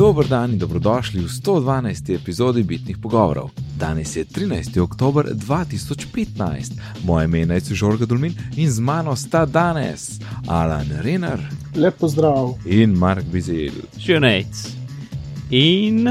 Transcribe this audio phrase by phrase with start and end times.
[0.00, 2.14] Dober dan in dobrodošli v 112.
[2.14, 3.50] epizodi Bitnih pogovorov.
[3.78, 4.80] Danes je 13.
[4.80, 6.72] oktober 2015,
[7.04, 11.40] moje ime je Žorga Dulmin in z mano sta danes Alan Renar
[11.76, 12.54] Lepo zdrav.
[12.64, 13.72] in Mark Bizil.
[13.98, 14.72] Šunec.
[15.50, 16.08] In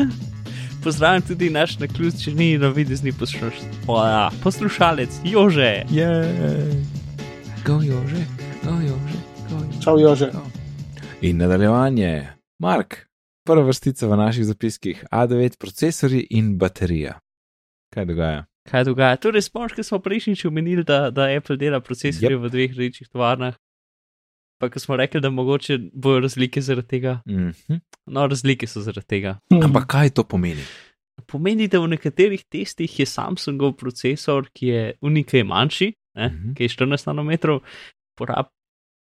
[0.83, 3.53] pozdravljam tudi naš naključni novidezni posluš
[3.87, 5.81] ja, poslušalec Jože.
[5.89, 6.07] Je,
[7.65, 8.25] go jože,
[8.63, 9.17] go jože,
[9.49, 9.81] go jože.
[9.81, 10.31] Čau, Jože.
[10.31, 10.45] Go.
[11.21, 12.27] In nadaljevanje,
[12.59, 13.08] Mark,
[13.49, 17.17] prva vrstica v naših zapiskih: A9 procesori in baterija.
[17.89, 18.45] Kaj dogaja?
[18.63, 19.17] Kaj dogaja?
[19.17, 22.39] Torej, spomniš, ko smo prejšnjič omenili, da, da Apple dela procesorje Yep.
[22.39, 23.55] v dveh različnih tovarnah.
[24.59, 27.21] Pa ko smo rekli, da mogoče bojo razlike zaradi tega.
[27.25, 27.79] Mhm.
[28.07, 29.39] No, razlike so zaradi tega.
[29.49, 29.63] Hm.
[29.63, 30.61] Ampak kaj to pomeni?
[31.25, 36.53] Pomeni, da v nekaterih testih je Samsungov procesor, ki je unikaj manjši, ne, Mhm.
[36.53, 37.61] ki je 14 nanometrov,
[38.15, 38.47] porab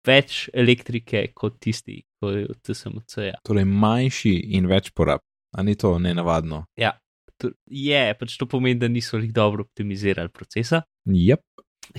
[0.04, 2.13] več elektrike kot tisti, ki
[2.62, 3.40] TSMC-ja.
[3.46, 5.24] Torej, manjši in več porab.
[5.54, 6.64] A ni to nenavadno?
[6.80, 6.96] Ja,
[7.38, 10.82] to je, pač to pomeni, da niso jih dobro optimizirali procesa.
[11.06, 11.44] Yep.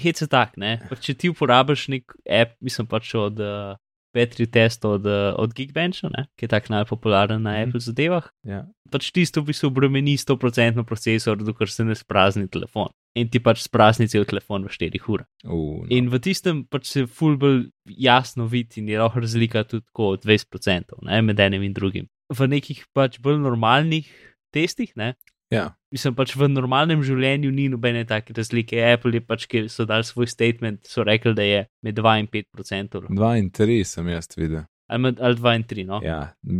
[0.02, 0.78] Hec je tak, ne.
[0.90, 3.76] Pač, če ti uporabiš nek app, mislim pač od uh,
[4.16, 7.68] battery test od, uh, od Geekbencha, ne, ki je tak najpopularen na Mhm.
[7.68, 8.64] Apple zadevah, Ja.
[8.92, 12.90] pač tisto v bistvu obremeni 100% procesor, dokler se ne sprazni telefon.
[13.16, 15.28] In ti pač sprazni cel telefon v 4 urah.
[15.44, 15.88] Uh, no.
[15.90, 20.26] In v tistem pač se fulbol jasno vidi in je lahko razlika tudi tako od
[20.26, 22.08] 20% ne, med enim in drugim.
[22.34, 24.08] V nekih pač bolj normalnih
[24.52, 25.14] testih, ne,
[25.54, 25.70] ja.
[25.92, 28.78] mislim pač v normalnem življenju ni nobene take razlike.
[28.94, 32.28] Apple je pač, ki so dali svoj statement, so rekli, da je med 2 in
[32.28, 33.04] 5%.
[33.10, 34.66] Dva in tri sem jaz videl.
[34.88, 36.00] Ali, med, ali 2 in 3, no.
[36.06, 36.20] Ja,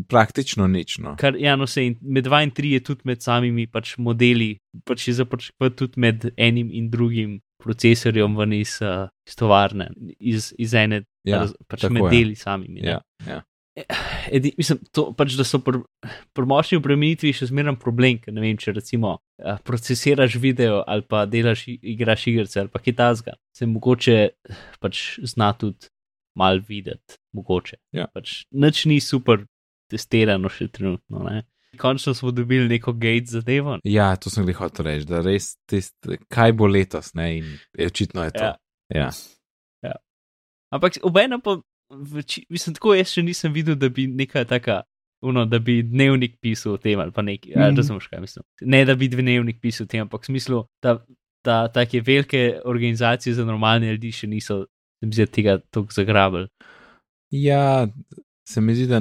[0.10, 0.98] praktično nič.
[0.98, 1.14] No.
[1.20, 4.56] Kar, ja, no, se, in med 2 in 3 je tudi med samimi pač modeli,
[4.86, 10.54] pač je započeti tudi med enim in drugim procesorjem ven iz, uh, iz tovarne, iz,
[10.58, 12.10] iz ene, Ja, pač med je.
[12.14, 12.82] deli samimi.
[12.82, 12.98] ne.
[12.98, 13.40] Ja, ja.
[14.36, 15.82] Edi, mislim, to, pač, da so pri,
[16.36, 21.06] pri močni obremenitvi še zmeraj problem, ker ne vem, če recimo uh, procesiraš video ali
[21.08, 24.18] pa delaš, igraš igrice ali pa kitazga, se mogoče
[24.84, 25.92] pač zna tudi
[26.40, 27.80] mal videti, mogoče.
[27.96, 28.08] Ja.
[28.14, 29.46] Pač, nič ni super
[29.92, 31.24] testirano še trenutno.
[31.28, 31.46] Ne?
[31.80, 33.78] Končno smo dobili neko gate zadevo.
[33.84, 35.96] ja, to sem jih hotel reči, da res tist,
[36.32, 38.52] kaj bo letos, ne, in je očitno je to.
[38.96, 39.10] Ja.
[39.84, 39.96] Ja.
[40.76, 41.60] Ampak obenem pa,
[42.00, 44.84] veči, mislim, tako jaz še nisem videl, da bi neka taka.
[45.26, 47.62] Uno, da bi dnevnik pisal o tem, ali pa nekaj, mm.
[47.62, 47.78] Mhm.
[47.80, 48.44] razumeš, kaj mislim.
[48.62, 51.00] Ne, da bi dnevnik pisal o tem, ampak v smislu, da,
[51.46, 54.60] da take velike organizacije za normalne ljudi še niso,
[55.00, 56.52] se mi zdi, tega tako zagrabili.
[57.32, 57.88] ja,
[58.46, 59.00] se mi zdi, da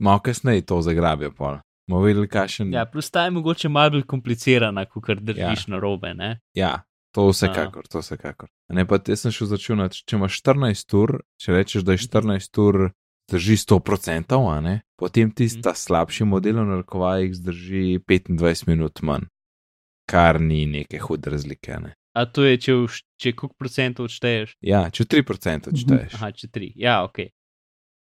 [0.00, 1.30] malo kasneje to zagrabijo.
[1.36, 1.60] Pol.
[1.92, 2.72] Videli, kakšen.
[2.72, 5.74] Ja, plus ta je mogoče malo bolj komplicirana, kot kar držiš ja.
[5.74, 6.38] na robe, ne?
[6.56, 6.80] ja,
[7.12, 8.48] to vsekakor, to vsekakor.
[8.68, 12.02] A Ne, pa jaz sem šel začunati, če imaš 14 ur, če rečeš, da je
[12.04, 12.90] 14 ur,
[13.28, 19.28] zdrži 100%, a ne, potem tista slabši model v narekovajih zdrži 25 minut manj,
[20.08, 21.72] kar ni neke hude razlike.
[21.72, 21.92] a Ne.
[22.14, 24.56] A to je, če, vš- če koliko procentov odšteješ?
[24.60, 26.14] Ja, če 3% odšteješ.
[26.14, 26.72] Aha, če tri.
[26.76, 27.18] Ja, ok.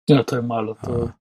[0.08, 0.78] Ja, to je malo.
[0.86, 1.14] To Aha.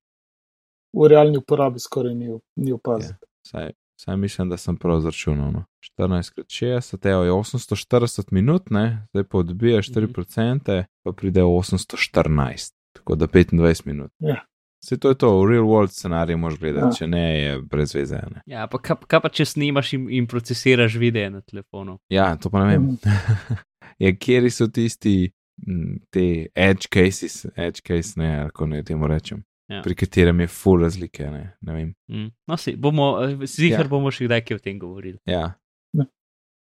[0.95, 3.19] v realni uporabi skoraj ni, ni opaziti.
[3.43, 5.53] Saj, saj mislim, da sem prav zračunal.
[5.53, 5.65] No.
[5.99, 9.07] 14 krat 60, evo je 840 minut, ne?
[9.11, 9.95] zdaj pa odbijaš Mhm.
[9.97, 14.11] 3%, pa pride 814, tako da 25 minut.
[14.19, 14.45] Ja.
[14.85, 16.93] Se to je to, v real world scenarij moš gledati, Ja.
[16.93, 18.15] če ne je brez veze.
[18.31, 18.43] Ne?
[18.47, 21.99] Ja, pa kaj, kaj pa če snimaš in, in procesiraš videe na telefonu?
[22.09, 22.83] Ja, to pa ne vem.
[22.83, 22.99] Mhm.
[23.99, 25.33] ja, kjeri so tisti,
[25.67, 26.23] m, te
[26.55, 29.83] edge cases, edge case, ne, kako naj temu rečem, Ja.
[29.85, 31.95] pri katerem je full razlike, ne, ne vem.
[32.09, 32.31] Mm.
[32.49, 33.85] No, si, bomo, zihar Ja.
[33.85, 33.89] ja.
[33.89, 35.19] bomo še kdaj o tem govorili.
[35.29, 35.59] Ja.
[35.93, 36.07] Ja.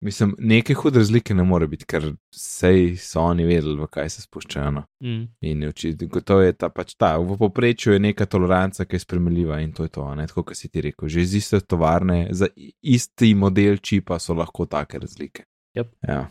[0.04, 4.22] Mislim, neke hude razlike ne more biti, ker sej so oni vedeli, v kaj se
[4.22, 4.72] spuščajo.
[4.76, 4.84] No.
[5.02, 5.26] Mm.
[5.42, 9.06] In je očitno, gotovo je ta pač ta, v povprečju je neka toleranca, ki je
[9.08, 11.10] spremljiva in to je to, ne, tako kot si ti rekel.
[11.10, 15.48] Že iz iste tovarne, za isti model čipa so lahko take razlike.
[15.80, 15.96] Yep.
[16.06, 16.28] Ja,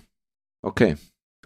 [0.62, 0.84] ok.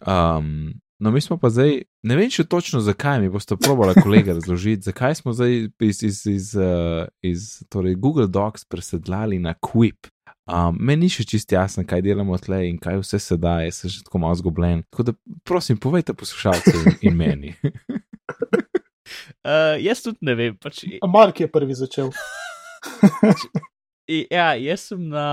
[0.04, 4.32] Um, no, mi smo pa zdaj, ne vem še točno zakaj, mi boste probali kolega
[4.32, 10.08] razložiti, zakaj smo zdaj iz, iz, iz, uh, iz torej Google Docs presedlali na Quip.
[10.46, 13.80] Um, meni ni še čist jasno, kaj delamo tle in kaj vse se da, jaz
[13.82, 14.84] sem že tako malo zgobljen.
[14.86, 17.50] Tako da, prosim, povejte poslušalcem in meni.
[19.42, 20.54] Uh, jaz tudi ne vem.
[20.56, 22.12] Pač, A Mark je prvi začel.
[24.06, 25.26] i- ja, jaz sem na,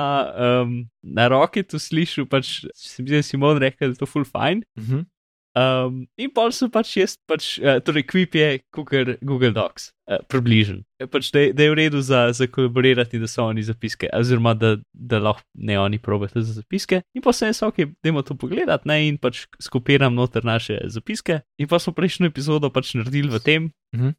[0.64, 0.74] um,
[1.04, 4.26] na Rocketu slišal, pač se mi zdi, da si Simon rekel, da je to full
[4.26, 4.66] fine.
[4.80, 5.06] Mhm.
[5.54, 10.18] Um, in pol sem pač jaz, pač, uh, torej Quip je kukar Google Docs, uh,
[10.26, 10.82] približen.
[10.98, 14.56] Eh, Pač, da, da je v redu za, za kolaborirati, da so oni zapiske, oziroma
[14.58, 17.04] da, da lahko ne oni probate za zapiske.
[17.14, 21.44] In pa sem jaz, ok, dajmo to pogledati, ne, in pač skopiram noter naše zapiske.
[21.62, 24.18] In pa smo prejšnjo epizodo pač naredili v tem, Mhm.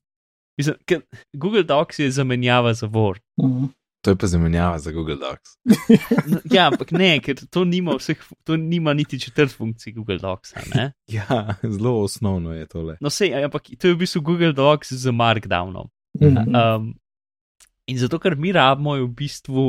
[0.55, 1.01] Mislim, ker
[1.35, 3.19] Google Docs je zamenjava za Word.
[3.43, 3.75] Mhm.
[4.05, 5.55] To je pa zamenjava za Google Docs.
[6.53, 10.61] Ja, ampak ne, ker to nima, vseh, to nima niti četrt funkcij Google Docsa.
[10.75, 10.91] Ne?
[11.17, 12.97] Ja, zelo osnovno je tole.
[13.01, 15.89] No, sej, ampak to je v bistvu Google Docs z Markdownom.
[16.21, 16.53] Mhm.
[16.53, 16.93] Um,
[17.89, 19.65] in zato, ker mi rabimo, je v bistvu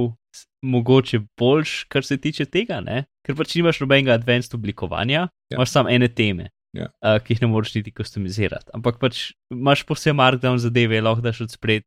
[0.66, 3.06] mogoče boljš, kar se tiče tega, ne?
[3.26, 5.30] ker pač nimaš nobenega advanced oblikovanja, Ja.
[5.52, 5.56] ja.
[5.58, 6.90] imaš samo ene teme, Ja.
[7.02, 8.68] uh, ki jih ne moreš niti customizirati.
[8.76, 11.84] Ampak pač imaš posebej Markdown zadeve, lahko daš od spred.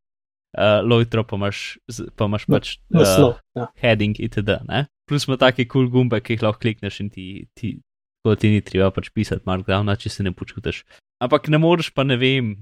[0.58, 1.78] Uh, Lojtro pa imaš,
[2.18, 3.36] pa imaš Na- pač Naslov.
[3.54, 3.68] Ja.
[3.78, 4.58] heading itd.
[4.66, 4.86] Ne?
[5.06, 7.76] Plus ima take kul cool gumbe, ki jih lahko klikneš in ti, ti,
[8.24, 10.82] tako ti ni treba pač pisati markdowna, če se ne počutiš.
[11.22, 12.56] Ampak ne moreš pa ne vem,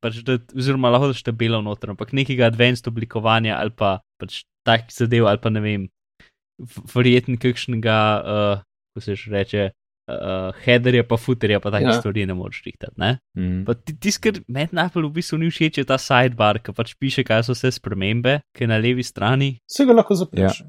[0.00, 4.88] pač da, oziroma lahko daš tabelo noter, ampak nekega advanced oblikovanja ali pa pač tak
[4.92, 5.88] zadev ali pa ne vem,
[6.94, 8.64] verjetno kakšnega, uh,
[8.94, 9.62] ko se že reče,
[10.08, 11.92] uh, headerja pa footerja pa take Ja.
[11.92, 12.00] ja.
[12.00, 12.94] stvari ne moreš rihtati.
[12.96, 13.18] Ne?
[13.36, 13.64] Mm.
[13.64, 16.94] Pa ti- Tisto, kar meni najbolj v bistvu ni všeč, je ta sidebar, ki pač
[16.94, 19.58] piše, kaj so vse spremembe, ki je na levi strani.
[19.66, 20.62] Vse ga lahko Ja, zapreš.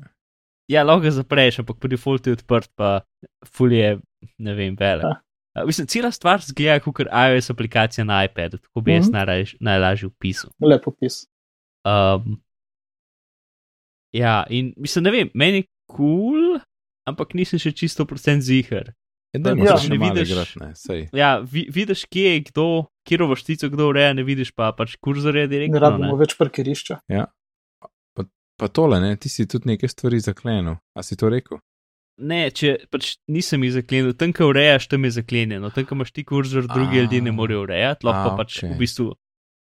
[0.68, 3.02] Ja, lahko ga zapreš, ampak po defaultu je odprt, pa
[3.46, 4.00] ful je,
[4.40, 5.04] ne vem, velik.
[5.04, 5.22] Ja.
[5.56, 9.16] Uh, mislim, cela stvar zgleda kot iOS aplikacija na iPadu, tako bi jaz Mhm.
[9.16, 10.52] najraj- najlažje opisal.
[10.62, 11.26] Lep opis.
[11.86, 12.42] Um,
[14.12, 16.60] ja, in mislim, ne vem, meni je kul, cool,
[17.08, 18.94] ampak nisem še čisto procent ziger.
[19.38, 21.10] Da, Ja, ne še vidiš- igrati, ne, sej.
[21.14, 22.66] Ja, vi, vidiš, kje je kdo,
[23.04, 25.80] kjer vrstico kdo ureja, ne vidiš pa pač kurzorja Ne direktno.
[25.80, 27.00] rabimo več parkirišča.
[28.58, 30.78] Pa tole, ne, ti si tudi neke stvari zaklenil.
[30.96, 31.60] A si to rekel?
[32.18, 36.12] Ne, če pač nisem jih zaklenil, tam, ko urejaš, tam je zaklenjeno, tam, ko imaš
[36.12, 38.72] ti kurzor, drugi ljudje ne morejo urejati, lahko pa pač okej.
[38.72, 39.08] v bistvu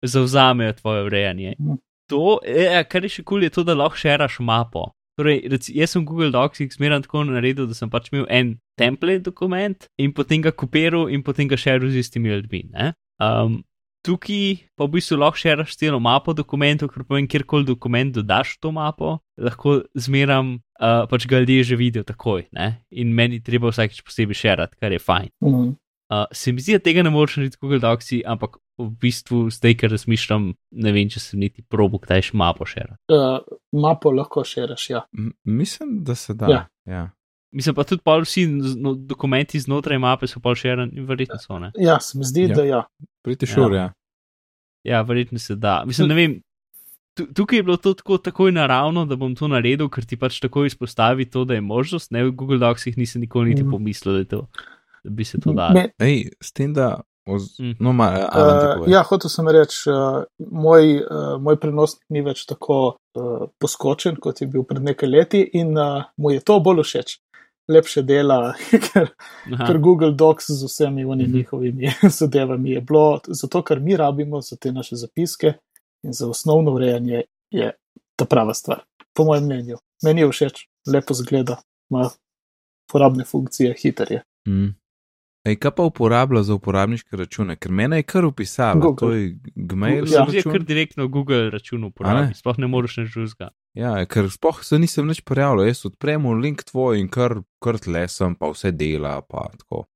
[0.02, 1.54] zauzamejo tvoje urejanje.
[1.60, 1.78] Mhm.
[2.08, 4.88] To, e, kar je še kul, je to, da lahko šeraš mapo.
[5.20, 5.42] Torej,
[5.76, 10.14] jaz sem Google Docsih zmeraj tako naredil, da sem pač imel en template dokument in
[10.16, 12.62] potem ga kopiral in potem ga šeril z istimi ljudmi.
[13.20, 13.60] Um,
[14.06, 18.64] tukaj pa v bistvu lahko šeraš celo mapo dokumentov, ker povem, kjerkoli dokument dodaš v
[18.64, 22.46] to mapo, lahko zmeram, uh, pač ga ljudje že vidijo takoj.
[22.56, 22.80] Ne?
[22.90, 25.30] In meni treba vsakeč posebej šerati, kar je fajn.
[25.44, 25.76] Mhm.
[26.10, 29.76] Uh, se mi zdi, da tega ne moreš narediti Google Docsi, ampak v bistvu zdaj,
[29.76, 32.98] ker razmišljam, ne vem, če sem niti probo, kdaj še mapo šerati.
[33.08, 33.38] Uh,
[33.72, 35.04] mapo lahko šeraš, ja.
[35.12, 36.48] M mislim, da se da.
[36.48, 36.62] Ja.
[36.86, 37.04] ja.
[37.52, 41.58] Mislim pa tudi pol vsi no, dokumenti znotraj mape so pol šerani in verjetno so,
[41.58, 41.70] ne?
[41.76, 42.54] Ja, se mi zdi, Ja.
[42.54, 42.82] da ja.
[43.22, 43.92] Priti šur, ja.
[44.84, 45.84] Ja, verjetno se da.
[45.84, 46.36] Mislim, ne vem.
[47.12, 50.40] tu- Tukaj je bilo to tako takoj naravno, da bom to naredil, ker ti pač
[50.40, 52.10] takoj izpostavi to, da je možnost.
[52.10, 53.70] Ne, v Google Docsih nisem nikoli niti Mhm.
[53.70, 55.80] pomislil, da, je to, da bi se to dalo.
[55.98, 57.00] Ej, s tem, da.
[57.28, 57.58] Oz...
[57.60, 57.76] Mm.
[57.80, 58.06] No, ma,
[58.80, 64.16] Uh, ja, hotel sem reči, uh, moj, uh, moj prenosnik ni več tako uh, poskočen,
[64.16, 67.18] kot je bil pred nekaj leti, in uh, mu je to bolj všeč.
[67.70, 68.54] Lepše dela,
[68.88, 69.12] ker,
[69.52, 71.36] Aha, ker Google Docs z vsemi oni Mhm.
[71.36, 75.52] njihovimi zadevami je bilo, zato kar mi rabimo za te naše zapiske
[76.02, 77.22] in za osnovno urejanje,
[77.54, 77.70] je
[78.16, 78.80] ta prava stvar.
[79.14, 79.76] Po mojem mnenju.
[80.02, 81.60] Meni je všeč, lepo zgleda,
[81.90, 82.08] ima
[82.88, 84.22] uporabne funkcije, hiter je.
[84.48, 84.74] Mm.
[85.44, 87.56] Ej, kaj pa uporablja za uporabniške račune?
[87.56, 88.96] Ker mene je kar upisalo, Google.
[88.98, 89.22] to je
[89.56, 90.24] Gmail Ja.
[90.26, 90.52] račun.
[90.52, 92.34] kar direktno Google račun A uporabi, ne?
[92.34, 93.48] sploh ne moreš nič drugega.
[93.74, 98.08] Ja, ker sploh se nisem več prijavil, jaz odprem link tvoj in kar, kar tle
[98.08, 99.86] sem, pa vse dela, pa tako.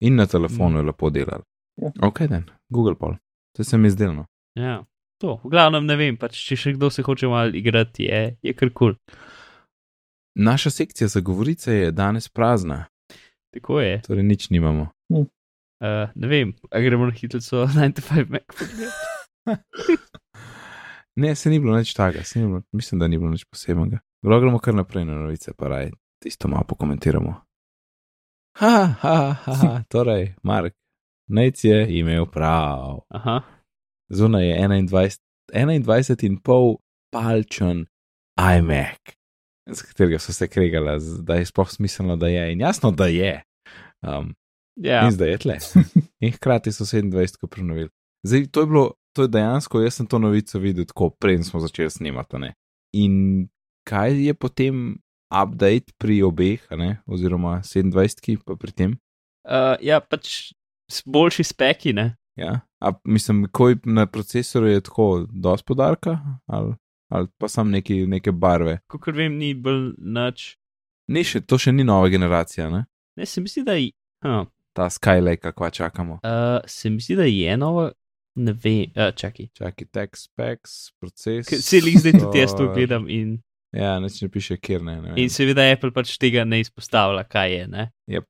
[0.00, 0.76] In na telefonu Mm.
[0.76, 1.42] je lepo delal.
[1.76, 1.90] Ja.
[2.02, 3.14] Ok, den, Google pol.
[3.52, 4.26] To se mi je zdelo.
[4.54, 4.84] Ja,
[5.18, 5.40] to.
[5.44, 8.70] V glavnem ne vem, pač, če še kdo se hoče malo igrati, je, je kar
[8.70, 8.94] kul.
[8.94, 9.18] Cool.
[10.36, 12.86] Naša sekcija za govorice je danes prazna,
[13.52, 14.00] Tako je.
[14.02, 14.90] torej nič nimamo.
[15.12, 18.94] Uh, ne vem, a gremo na hitro 95 Mac pogledat.
[21.16, 24.00] Ne, se ni bilo nič takega, se ni bilo, mislim, da ni bilo nič posebnega.
[24.26, 27.34] Lahko gremo kar naprej na novice, pa raj tisto malo pokomentiramo.
[28.58, 30.74] Ha, ha, ha, ha, torej, Mark,
[31.30, 33.04] Nec je imel prav.
[33.14, 33.42] Aha,
[34.08, 35.20] Zunaj je 21,
[35.54, 36.76] 21 in pol
[37.14, 37.86] palčen
[38.34, 39.14] iMac,
[39.70, 42.52] z katerega so se kregali, da je sploh smiselno, da je.
[42.52, 43.42] In jasno, da je.
[44.02, 44.34] Um,
[44.76, 45.58] ja, In zdaj je tle.
[46.24, 47.90] In hkrati so 27 ko prenovili.
[48.26, 51.60] Zdaj, to je bilo, to je dejansko, jaz sem to novico videl tako, preden smo
[51.60, 52.40] začeli snemati.
[52.40, 52.54] Ne?
[52.96, 53.48] In
[53.88, 54.84] kaj je potem
[55.28, 56.96] update pri obeh, ne?
[57.06, 58.96] oziroma 27, pa pri tem?
[59.44, 60.52] uh, ja pač
[61.06, 62.14] boljši speki, ne.
[62.38, 62.60] Ja?
[62.80, 66.74] A, mislim, ko je na procesorju je tako, dosti podarka, ali,
[67.08, 68.78] ali pa sam neki, neke barve.
[68.90, 70.54] Kot vem, ni bolj nič.
[71.08, 72.84] Ni še, to še ni nova generacija, ne?
[73.16, 73.92] Ne, se mi zdi, da je.
[74.24, 74.46] Huh.
[74.74, 76.14] Ta Skylake, kakva čakamo.
[76.16, 77.88] Uh, se mi zdi, da je nova,
[78.36, 79.48] ne vem, uh, čakaj.
[79.54, 81.48] Čakaj, text specs, proces.
[81.62, 83.38] Celih zdaj tudi jaz to gledam in,
[83.74, 84.96] Ja, neč ne piše, kjer ne.
[84.96, 85.18] ne vem.
[85.18, 87.64] in seveda Apple pač tega ne izpostavlja, kaj je.
[87.68, 87.88] Ne?
[88.06, 88.26] Yep.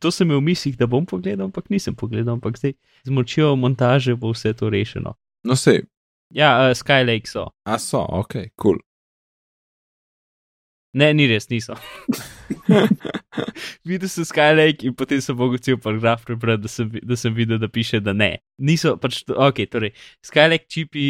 [0.00, 2.72] To sem imel v mislih, da bom pogledal, ampak nisem pogledal, ampak zdaj
[3.04, 5.14] z močjo montaže bo vse to rešeno.
[5.44, 5.84] No, sej,
[6.32, 7.50] Ja, uh, Skylake so.
[7.68, 8.46] A so, ok, kul.
[8.56, 8.78] Cool.
[10.94, 11.74] Ne, ni res, niso.
[13.88, 17.60] videl sem Skylake in potem sem mogel cel paragraf prebrati, da, sem da sem videl,
[17.62, 18.36] da piše, da ne.
[18.58, 21.06] Niso, pač, ok, torej, Skylake čipi,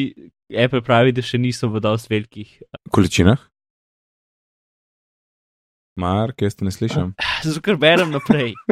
[0.52, 2.58] Apple pravi, da še niso v dosti velikih.
[2.92, 3.48] Količinah?
[6.00, 7.12] Mark, jaz te ne slišim.
[7.44, 8.54] Zato, ker berem naprej.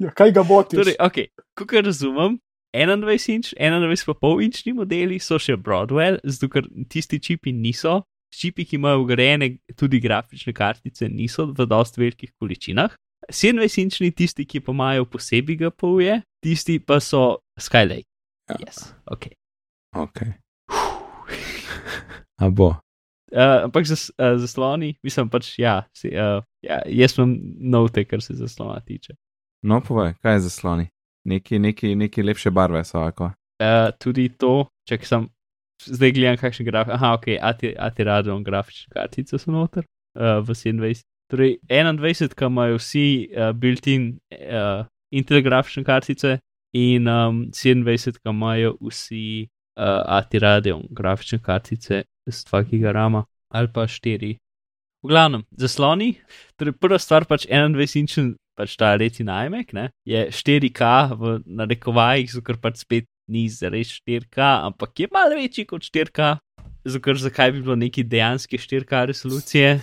[0.00, 0.78] Ja, kaj ga motiš?
[0.80, 1.18] Torej, ok,
[1.60, 2.38] kot razumem,
[2.72, 8.00] 21 inč, 21,5 inčni modeli so še Broadwell, zato ker tisti čipi niso.
[8.30, 12.94] Čipi, ki imajo ugrajene tudi grafične kartice, niso v dosti velikih količinah.
[13.28, 18.08] 27 inčni, tisti, ki pa imajo posebej GPU-je, tisti pa so Skylake.
[18.50, 18.56] Ja.
[18.58, 19.34] Yes, okay.
[19.94, 20.22] Ok.
[22.40, 22.68] A bo.
[23.32, 28.22] uh, ampak za uh, zasloni, mislim pač, ja, si, uh, ja jaz sem note, kar
[28.22, 29.14] se zaslona tiče.
[29.62, 30.88] No, povej, kaj je zasloni?
[31.28, 33.32] Neki, neki, neki lepše barve so, ako.
[33.60, 35.28] Uh, tudi to, če sem
[35.86, 36.88] zdaj gledam, kakšen graf.
[36.88, 39.84] Aha, ok, AT Radeon grafične kartice so noter
[40.18, 41.04] uh, v 27.
[41.30, 46.38] Torej, 21, ki imajo vsi uh, built-in uh, Intel grafične kartice,
[46.72, 53.68] in um, 27, ki imajo vsi uh, AT Radeon grafične kartice z 2 gigabajta ali
[53.74, 54.36] pa 4.
[55.02, 56.20] V glavnem, zasloni,
[56.56, 58.36] torej prva stvar pač 21 inčen.
[58.58, 60.82] Pač ta retina iMac ne, je 4K
[61.16, 66.36] v narekovajih, zato ker pač spet ni zares 4K, ampak je malo večji kot 4K,
[66.84, 69.80] zato zakaj bi bilo neki dejanske 4K resolucije.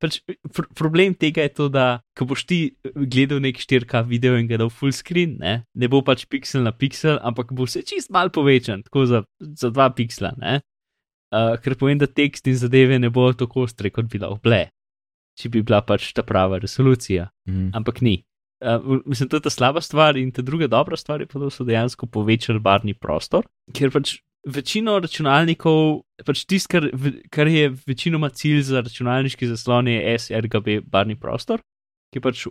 [0.00, 2.58] Pač, pr problem tega je to, da ko boš ti
[2.96, 6.72] gledal nek 4K video in ga dal full screen, ne, ne bo pač pixel na
[6.72, 10.62] pixel, ampak bo se čist mal povečan, tako za, za dva pixela, ne.
[11.30, 14.70] Uh, ker povem, da tekst in zadeve ne bodo tako ostre, kot bi lahko bile,
[15.38, 17.70] če bi bila pač ta prava resolucija Mhm.
[17.76, 18.22] ampak ni.
[18.60, 21.64] Uh, mislim, to je ta slaba stvar, in ta druga dobra stvar je da so
[21.64, 26.88] dejansko povečali barni prostor, ker pač večino računalnikov, pač tisto, kar,
[27.32, 31.60] kar je večinoma cilj za računalniški zaslon, je sRGB barni prostor,
[32.12, 32.46] ki je pač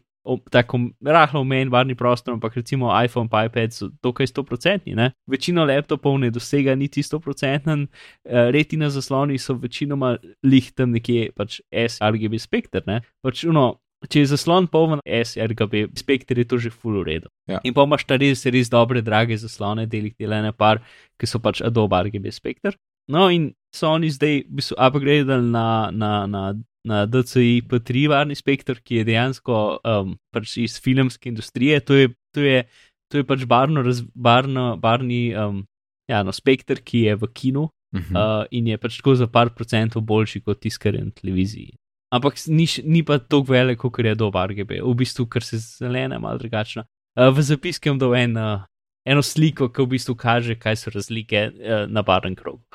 [0.51, 4.95] tako rahlo omejen barni prostor, ampak recimo iPhone pa iPad so dokaj 100-odstotni.
[4.95, 5.11] ne.
[5.27, 11.61] Večino laptopov ne dosega niti 100-odstoten, uh, retina zasloni so večinoma lih tam nekje pač
[11.69, 13.01] sRGB spektr, ne.
[13.21, 17.27] Pač uno, če je zaslon poln sRGB, spektr je to že full uredu.
[17.49, 17.59] Ja.
[17.67, 20.79] In pa imaš ta res, res dobre, drage zaslone, delih delene par,
[21.19, 22.77] ki so pač Adobe RGB spektr.
[23.09, 26.43] No, in so oni zdaj v bistvu upgradali na, na, na,
[26.85, 31.81] na DCI P3 varni spektr, ki je dejansko um, pač iz filmske industrije.
[31.89, 32.63] To je, to je,
[33.09, 35.65] to je pač barno, raz, barno, barni um,
[36.07, 38.15] ja, no, spektr, ki je v kinu Mhm.
[38.15, 41.73] uh, in je pač tako za par procentov boljši kot tiskar na televiziji.
[42.09, 46.17] Ampak ni, ni pa tako velik, kot je do RGB, v bistvu, ker se zelena
[46.17, 46.85] je malo drugačna.
[47.13, 48.65] Uh, v zapiskem do en, uh,
[49.05, 52.65] eno sliko, ki v bistvu kaže, kaj so razlike uh, na barem krogu.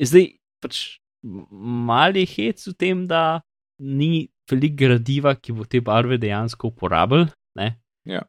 [0.00, 0.26] Zdaj
[0.60, 3.40] pač mali hec v tem, da
[3.78, 7.28] ni veliko gradiva, ki bo te barve dejansko uporabil.
[7.54, 7.76] ne.
[8.04, 8.24] Ja.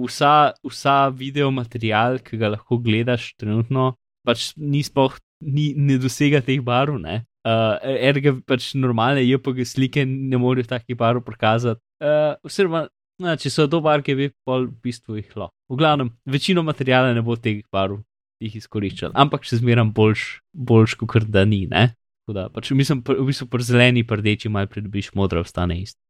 [0.00, 6.40] Vsa, vsa video material, ki ga lahko gledaš trenutno, pač ni sploh, ni, ne dosega
[6.40, 6.96] teh barv.
[7.00, 7.24] Ne?
[7.40, 11.80] Uh, erga pač normalne JPG slike ne morejo takih barv prikazati.
[12.02, 12.84] Uh, oziroma,
[13.20, 15.54] na, če so do barke, bi pol v bistvu jih lahko.
[15.72, 18.02] V glavnem, večino materijala ne bo teh barv
[18.44, 21.64] jih izkoriščal, ampak še zmeram boljš, boljš kot da ni.
[21.70, 21.94] Ne?
[22.24, 26.00] Tako da, pač mislim, v bistvu pri zeleni, pri rdeči malo pridobiš, modra ostane isto.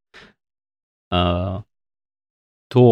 [1.11, 1.63] Uh,
[2.71, 2.85] to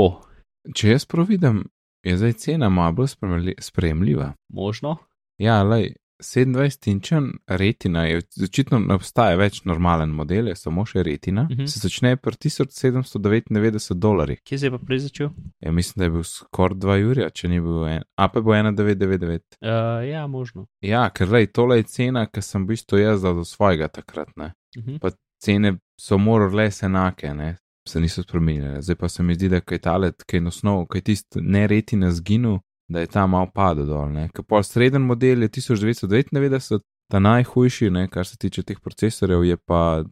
[0.75, 1.62] Če jaz prav vidim,
[2.04, 4.35] je zdaj cena malo bolj spremlji- sprejemljiva.
[4.52, 4.97] možno.
[5.38, 11.02] Ja, lej, 27 inčen retina je, očitno ne obstaja več normalen model, je samo še
[11.02, 11.42] retina.
[11.42, 11.52] Mhm.
[11.52, 11.66] Mm -hmm.
[11.66, 14.40] Se začne pri 1799 dolarjih.
[14.44, 15.30] Kje se je pa prej začel?
[15.60, 18.02] Ja, mislim, da je bil skoraj 2 jurja, če ni bil en.
[18.16, 19.40] A pa je bil 1999.
[19.60, 20.66] Uh, ja, možno.
[20.80, 24.28] Ja, ker lej, tole je cena, ki sem v bistvu jaz dal do svojega takrat.
[24.37, 24.52] Ne.
[24.76, 24.98] Uh -huh.
[24.98, 25.10] Pa
[25.42, 27.56] cene so morale enake, ne.
[27.88, 28.82] se niso spremenile.
[28.82, 31.66] Zdaj pa se mi zdi, da je talet, ki je osnov, ki je tisti ne
[31.66, 32.58] retina zginil,
[32.88, 34.12] da je ta malo padel dol.
[34.12, 34.28] ne.
[34.35, 39.57] Ker pol sreden model je 1999, ta najhujši, ne, kar se tiče teh procesorjev, je
[39.57, 40.04] pa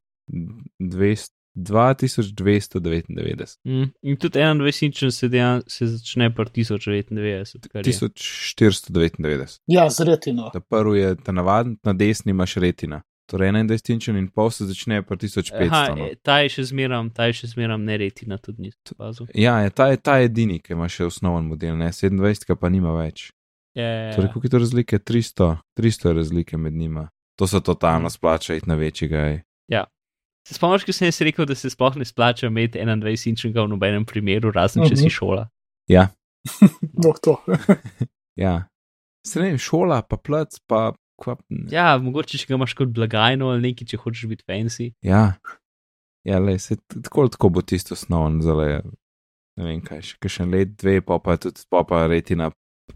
[0.81, 3.59] 200 2299.
[3.65, 3.83] Mm.
[4.03, 7.93] In tudi 21 se, dejan, se začne pri 1099, kar je.
[7.93, 9.61] 1499.
[9.67, 10.51] Ja, z retino.
[10.53, 13.03] Ta prvi je ta navaden, na desni imaš retina.
[13.27, 15.67] Torej 21 inčen in pol se začne pri 1500.
[15.67, 16.07] Aha, no.
[16.07, 19.27] e, ta je še zmeram, ta je še zmeram ne retina, tudi nisem opazil.
[19.35, 22.95] Ja, je, ta je ta edini, ki ima še osnoven model, ne 27, pa nima
[22.95, 23.33] več.
[23.75, 24.99] Je, Torej, koliko je to razlike?
[25.01, 27.09] 300, 300 je razlike med njima.
[27.37, 29.19] To se totalno splača iti na večjega.
[29.27, 29.43] ej.
[30.47, 33.69] Se spomniš, ko sem jaz rekel, da se sploh ne splača imeti 21 inčnega v
[33.69, 35.11] nobenem primeru, razen če si Mhm.
[35.11, 35.49] šola.
[35.89, 36.05] Ja,
[36.95, 37.35] No, to.
[38.37, 38.69] Ja.
[39.35, 41.37] Vem, šola, pa plec, pa kva.
[41.73, 44.91] Ja, mogoče če ga imaš kot blagajno ali nekaj, če hočeš biti fancy.
[45.05, 45.37] Ja,
[46.27, 48.83] ja le, se tako tako bo tisto osnovno, zale,
[49.57, 52.51] ne vem kaj, še kakšen let, dve, pa pa tudi pa pa retina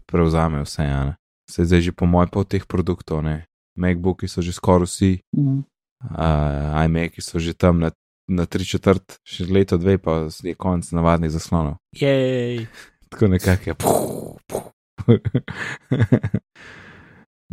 [0.09, 1.17] prevzame vse, ja, ne.
[1.51, 3.41] Se zdaj že po moj po teh produktov, ne.
[3.79, 5.63] Macbooki so že skoraj vsi, Mm.
[6.11, 7.91] uh, iMaki so že tam na,
[8.27, 11.79] na tri četrt, še leto, dve, pa je konc navadnih zaslonov.
[11.95, 12.67] Jej.
[13.11, 13.75] Tako nekako je.
[13.75, 14.71] Puh, puh.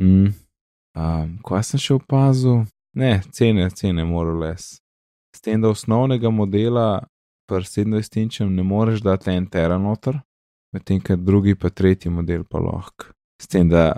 [0.00, 0.34] mm.
[0.98, 2.64] Um, kaj sem še opazil?
[2.98, 4.80] Ne, cene, cene, morales.
[5.36, 7.04] S tem, da osnovnega modela
[7.48, 10.18] pri 27-inčem ne moreš dati en tera noter,
[10.74, 13.12] medtem ko drugi pa tretji model pa lahko.
[13.40, 13.92] S tem, da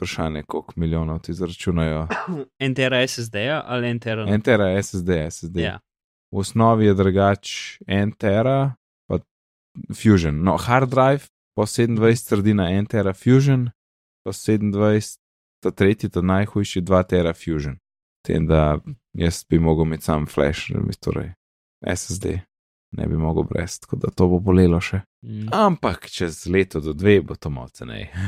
[0.00, 2.06] vprašanje, koliko milijonov ti zračunajo.
[2.64, 4.26] En tera SSD-ja ali en tera?
[4.28, 5.58] En tera SSD, SSD.
[5.60, 5.78] Ja.
[6.32, 7.50] V osnovi je drugač
[7.86, 8.74] en tera,
[9.08, 9.18] pa
[9.94, 10.42] Fusion.
[10.44, 13.70] No, hard drive, pa 27 sredina en tera Fusion,
[14.24, 15.19] pa 27,
[15.60, 17.76] ta tretji, ta najhujši 2 tera Fusion.
[18.26, 18.78] Tem, da
[19.16, 21.32] jaz bi mogel imeti sam flash, torej
[21.80, 22.26] SSD,
[22.92, 25.00] ne bi mogel brez, tako da to bo bolelo še.
[25.24, 25.48] Mm.
[25.56, 28.10] Ampak čez leto do dve bo to malo ceneje.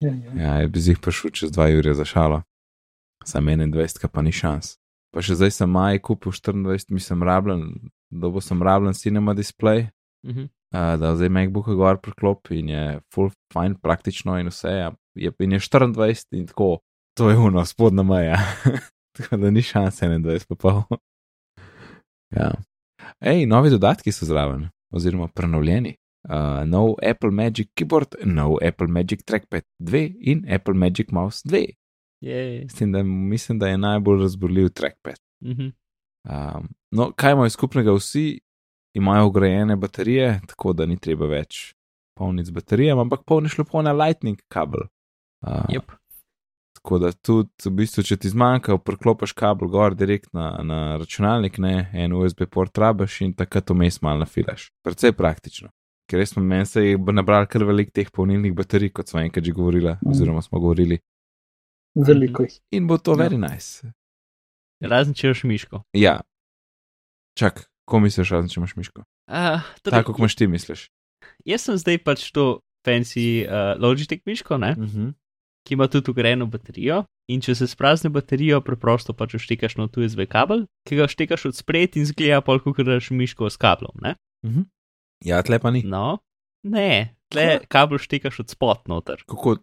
[0.00, 0.60] Ja, ja.
[0.62, 2.42] ja, bi jih prišel čez 2 ure za šalo,
[3.26, 4.76] sam 21, pa ni šans.
[5.10, 7.64] Pa še zdaj sem maj kupil 24, mislim, rabljen,
[8.06, 9.88] dobo sem rabljen cinema display,
[10.26, 10.46] Mhm.
[10.74, 14.68] Uh, da zdaj MacBook gor priklopi in je full fine, praktično in vse.
[14.68, 14.92] Ja.
[15.14, 16.78] Je, in je 24 in tako,
[17.16, 18.38] to je uno, spodnja meja.
[19.16, 20.82] tako da ni šans 21, pa pol.
[22.36, 22.52] ja.
[23.20, 25.96] Ej, novi dodatki so zraven, oziroma prenovljeni.
[26.28, 31.64] Uh, nov Apple Magic Keyboard, nov Apple Magic Trackpad 2 in Apple Magic Mouse 2.
[32.20, 32.66] Jej.
[32.68, 35.16] S tem, da mislim, da je najbolj razborljiv trackpad.
[35.44, 35.70] Mhm.
[36.28, 38.40] Um, no, kaj imajo skupnega vsi?
[38.98, 41.72] Imajo ugrajene baterije, tako da ni treba več
[42.18, 44.88] polniti z baterijami, ampak polniš lepo na Lightning kabel.
[45.40, 45.92] Uh, Yep.
[46.78, 51.58] Tako da tudi, v bistvu, če ti zmanjka, priklopiš kabel gor direkt na, na računalnik,
[51.58, 54.68] ne en USB port rabiš in takrat vmes malo nafilaš.
[54.86, 55.68] Predvsej praktično.
[56.08, 59.44] Ker res smo meni se je nabral kar velik teh polnilnih baterij, kot smo enkrat
[59.44, 60.10] že govorili, Mm.
[60.10, 60.98] oziroma smo govorili.
[61.94, 62.58] Veliko jih.
[62.72, 63.26] In bo to Ja.
[63.26, 63.90] very nice.
[64.80, 65.82] Razen če imaš miško.
[65.92, 66.20] Ja.
[67.34, 69.04] Čak, ko misliš, razen če imaš miško?
[69.30, 70.88] Uh, Tako, kot imaš ti, misliš.
[71.48, 75.12] Jaz sem zdaj pač to fancy uh, Logitech miško, ne, Uh -huh.
[75.66, 77.04] ki ima tudi ugrajeno baterijo.
[77.28, 81.44] In če se sprazni baterijo, preprosto pač vštekaš na tu USB kabel, ki ga vštekaš
[81.44, 83.92] od spred in zgleda pol, kot daš miško s kablom.
[84.00, 84.14] Ne?
[84.44, 84.64] Uh -huh.
[85.24, 85.82] Ja, tle pa ni.
[85.82, 86.18] No,
[86.62, 89.22] ne, tle kabel vštekaš od spod noter.
[89.28, 89.56] Kako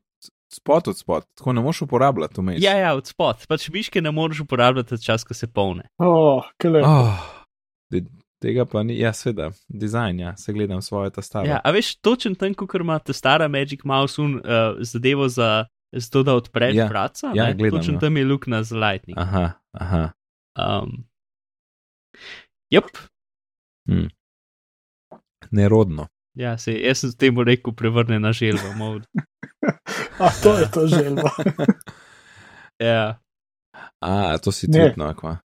[0.54, 2.64] spot od spot, tako ne moš uporabljati vmes.
[2.64, 3.46] Ja, ja, od spod.
[3.48, 5.90] Pač miške ne moreš uporabljati čas, ko se polne.
[5.98, 6.82] Oh, kele.
[6.86, 7.35] Oh, de,
[8.40, 11.48] tega pa ni, ja, seveda, dizajn, ja, se gledam svoje ta stara.
[11.48, 14.42] Ja, a veš, točen tam, kot ima ta stara Magic Mouse, un, uh,
[14.80, 17.32] zadevo za, za to, da odpreš Ja, vrata.
[17.36, 17.54] ja, ne?
[17.54, 18.00] gledam, Točen ja.
[18.00, 19.18] tam je luknja za Lightning.
[19.18, 20.12] Aha, aha.
[20.56, 21.06] Um,
[22.72, 22.90] yep.
[25.52, 26.08] Nerodno.
[26.34, 28.74] Ja, se, jaz sem temu rekel prevrne na želvo.
[28.76, 29.06] mod.
[30.20, 31.30] A to je to želva.
[32.80, 33.20] ja,
[34.00, 34.80] A, to si Ne.
[34.80, 35.38] tudi, no, kva.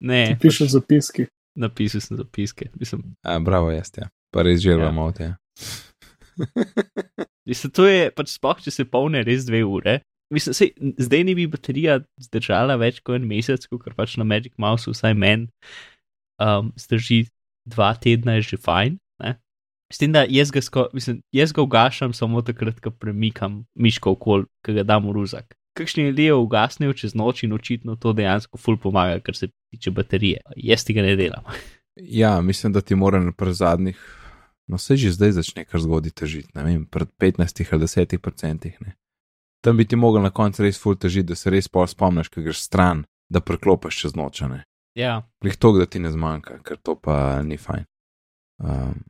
[0.00, 1.26] ne, Piše zapiski.
[1.58, 2.70] Napisal sem zapiske.
[2.80, 4.08] Mislim, A, bravo, jaz, ja.
[4.34, 4.92] Pa res želva Ja.
[4.94, 5.34] malo, ja.
[7.48, 9.98] mislim, to je pač spoh, če se polne res dve ure.
[10.34, 14.52] Mislim, sej, zdaj ni bi baterija zdržala več kot en mesec, ker pač na Magic
[14.60, 15.48] Mouse, vsaj meni,
[16.36, 17.24] um, zdrži
[17.68, 18.98] dva tedna, je že fajn.
[19.24, 19.38] Ne?
[19.88, 24.12] S tem, da jaz ga, sko, mislim, jaz ga ugašam samo takrat, ko premikam miško
[24.18, 25.56] okol, ki ga dam v ruzak.
[25.78, 30.40] Kakšni ljudje ugasnejo čez noč in očitno to dejansko ful pomaga, kar se tiče baterije.
[30.56, 31.46] Jaz tega ne delam.
[31.96, 33.98] Ja, mislim, da ti mora na pred zadnjih,
[34.66, 38.76] no se že zdaj začne kar zgoditi težiti, ne vem, pred 15 ali 10 procentih.
[38.80, 38.96] Ne.
[39.60, 42.42] Tam bi ti mogel na koncu res ful težiti, da se res pol spomniš, ker
[42.42, 44.62] greš stran, da preklopiš čez nočane.
[44.94, 47.84] Ja, Plih to, da ti ne zmanjka, ker to pa ni fajn.
[48.58, 49.02] Um,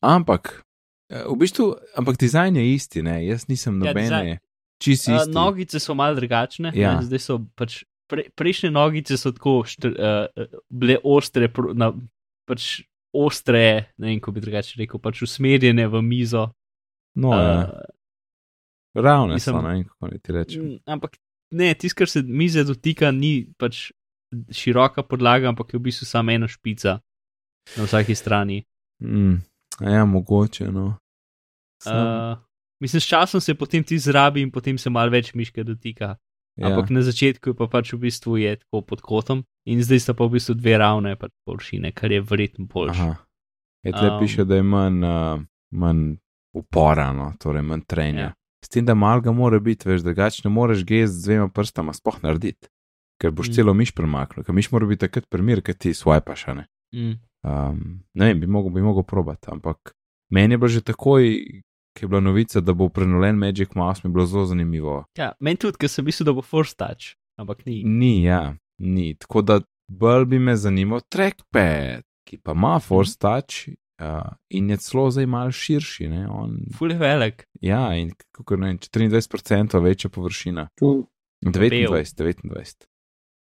[0.00, 0.62] ampak,
[1.10, 4.38] eh, v bistvu, ampak dizajn je isti, ne, jaz nisem Ja, nobene, dizajn.
[4.80, 6.92] Čisi Uh, nogice so malo drugačne, Ja.
[6.92, 7.02] ja.
[7.02, 10.26] zdaj so pač pre, prejšnje nogice so tako štr, uh,
[10.68, 11.92] bile ostre, pro, na,
[12.44, 12.80] pač
[13.12, 13.62] ostre,
[13.96, 16.48] ne vem, kako bi drugače rekel, pač usmerjene v mizo.
[17.14, 17.66] No, uh,
[18.94, 20.78] ravne mislim- so, ne vem, kako ti rečem.
[20.86, 21.16] ampak
[21.50, 23.90] ne, tisto, kar se mize dotika, ni pač
[24.50, 27.00] široka podlaga, ampak je v bistvu samo ena špica
[27.76, 28.64] na vsaki strani.
[29.02, 29.42] Mm,
[29.80, 30.98] ja, mogoče, no.
[31.82, 32.38] Sam, Uh,
[32.80, 36.16] mislim, s časom se potem ti zrabi in potem se malo več miške dotika.
[36.56, 36.66] ja.
[36.66, 40.14] Ampak na začetku je pa pač v bistvu je tako pod kotom in zdaj sta
[40.14, 43.14] pa v bistvu dve ravne pač površine, kar je verjetno boljše.
[43.84, 45.40] Je tle Um, piše, da je manj, uh,
[45.72, 46.16] manj
[46.52, 48.20] upora, no, torej manj trenja.
[48.20, 48.34] Ja.
[48.64, 51.92] S tem, da mal ga mora biti, veš, drugače ne moreš gest z dvema prstama
[51.96, 52.68] sploh narediti,
[53.16, 53.52] ker boš Mm.
[53.56, 56.66] celo miš premaknil, ker miš mora biti takrat primer, ker ti swipaš, ne.
[56.92, 57.16] Mm.
[57.40, 59.94] Um, ne vem, bi mogel, bi mogel probati, ampak
[60.30, 61.24] meni je bilo že takoj,
[62.00, 64.94] ki je bila novica, da bo prenolen Magic Mouse, mi je bilo zelo zanimivo.
[65.14, 67.82] Ja, meni tudi, ker sem mislil, da bo Force Touch, ampak ni.
[67.84, 69.10] Ni, ja, ni.
[69.14, 74.80] Tako da bolj bi me zanimal trackpad, ki pa ima Force Touch uh, in je
[74.80, 76.08] celo zdaj mal širši.
[76.08, 76.24] Ne?
[76.30, 77.44] On, Ful je velik.
[77.60, 80.68] ja, in kako ne vem, 24% večja površina.
[80.74, 80.94] Tu,
[81.44, 82.86] 29, 29.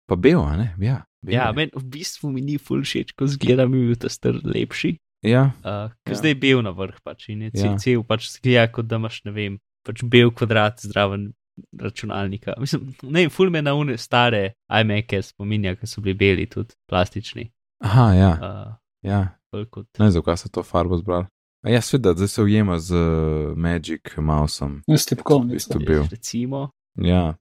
[0.09, 0.75] Pa bel, a ne?
[0.81, 1.53] Ja, bel Ja, je.
[1.55, 4.97] meni v bistvu mi ni ful všeč, ko zgleda mi bil ta star lepši.
[5.23, 6.13] Ja, Uh, ker Ja.
[6.13, 6.15] ja.
[6.15, 7.65] zdaj je bil na vrh, pač in je Ja.
[7.67, 7.77] ja.
[7.77, 11.33] cel pač zgleda, kot da imaš, ne vem, pač bel kvadrat zraven
[11.75, 12.55] računalnika.
[12.57, 16.75] Mislim, ne vem, ful me na une stare iMac-e spominja, ki so bili beli, tudi
[16.87, 17.51] plastični.
[17.81, 19.21] aha, ja, Uh, ja.
[19.53, 19.87] bolj kot.
[19.99, 21.27] Ne zakaj so to farbo zbrali.
[21.63, 24.83] A ja, sveda, zdaj se ujema z uh, Magic Mouseom.
[24.89, 25.49] s tipkovnico.
[25.49, 26.03] V bistvu bil.
[26.11, 26.71] Recimo.
[26.97, 27.35] Ja,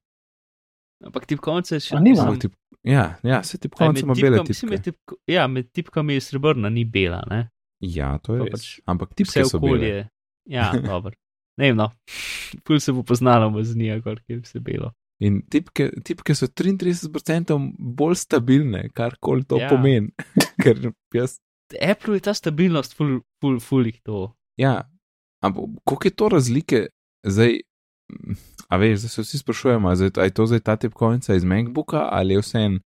[0.97, 1.93] Ampak tipkovnice še?
[1.93, 4.65] Samo tip, ja, ja, se ti Aj, konci ima bele tipke.
[4.65, 7.49] med tipko, ja, med tipkami je srebrna, ni bela, ne?
[7.83, 8.51] Ja, to je res.
[8.51, 9.75] pač Ampak Vse so bele.
[9.77, 10.09] okolje.
[10.49, 11.13] Ja, dobro.
[11.57, 11.91] Ne vem, no.
[12.63, 14.93] Pul se bo poznalo, z njega, kar je vse belo.
[15.19, 19.69] In tipke, tipke so 33% bolj stabilne, kar koli to ja.
[19.69, 20.13] Pomeni.
[20.61, 21.39] Ker jaz,
[21.81, 24.33] Apple je ta stabilnost, ful, ful, ful jih to.
[24.61, 24.85] ja,
[25.43, 26.85] ampak koliko je to razlike
[27.25, 27.59] zdaj?
[28.69, 32.07] A veš, zdaj se vsi sprašujemo, zdaj, a je to zdaj ta tipkovnica iz MacBooka
[32.11, 32.79] ali je vse en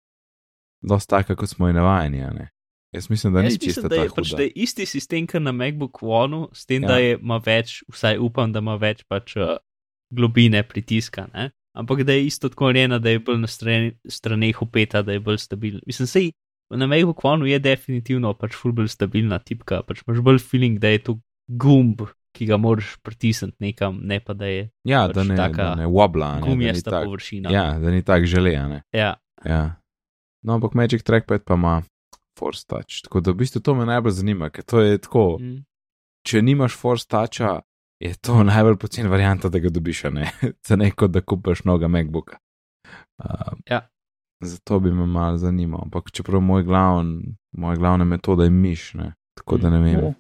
[0.83, 2.51] dosta taka, kot smo ji navajeni, ne?
[2.93, 4.15] Jaz mislim, da ni Jaz čisto da je, tako.
[4.17, 6.89] pač, da je isti sistem, kot na MacBook One, s tem, Ja.
[6.89, 9.57] da je, ima več, vsaj upam, da ima več pač, uh,
[10.11, 11.29] globine pritiska.
[11.35, 11.51] Ne?
[11.75, 15.21] Ampak da je isto tako narejena, da je bolj na strani, straneh upeta, da je
[15.21, 15.81] bolj stabilna.
[15.87, 16.31] Mislim, sej
[16.71, 20.89] na MacBook One je definitivno pač ful bolj stabilna tipka, pač imaš bolj feeling, da
[20.89, 22.01] je to gumb,
[22.33, 25.75] ki ga moraš pritisniti nekam, ne pa da je Ja, pač da ne, taka da
[25.75, 27.51] ne wobla, ne, ni gumijasta površina.
[27.51, 28.83] ja, da ni tak žele, ne.
[28.93, 29.15] ja.
[29.45, 29.77] Ja.
[30.43, 31.83] No, ampak Magic Trackpad pa ima
[32.39, 33.03] Force Touch.
[33.03, 35.65] Tako da v bistvu to me najbolj zanima, ker to je tako, Mm.
[36.23, 37.61] če nimaš Force Toucha,
[37.99, 40.31] je to najbolj pocen varianta, da ga dobiš, ne,
[40.63, 42.39] za neko, da kupaš noga MacBooka.
[43.19, 43.89] Uh, Ja.
[44.41, 47.17] Zato bi me malo zanimal, ampak čeprav moj glavn,
[47.53, 50.13] moja glavna metoda je miš, ne, tako da ne vem, Ja.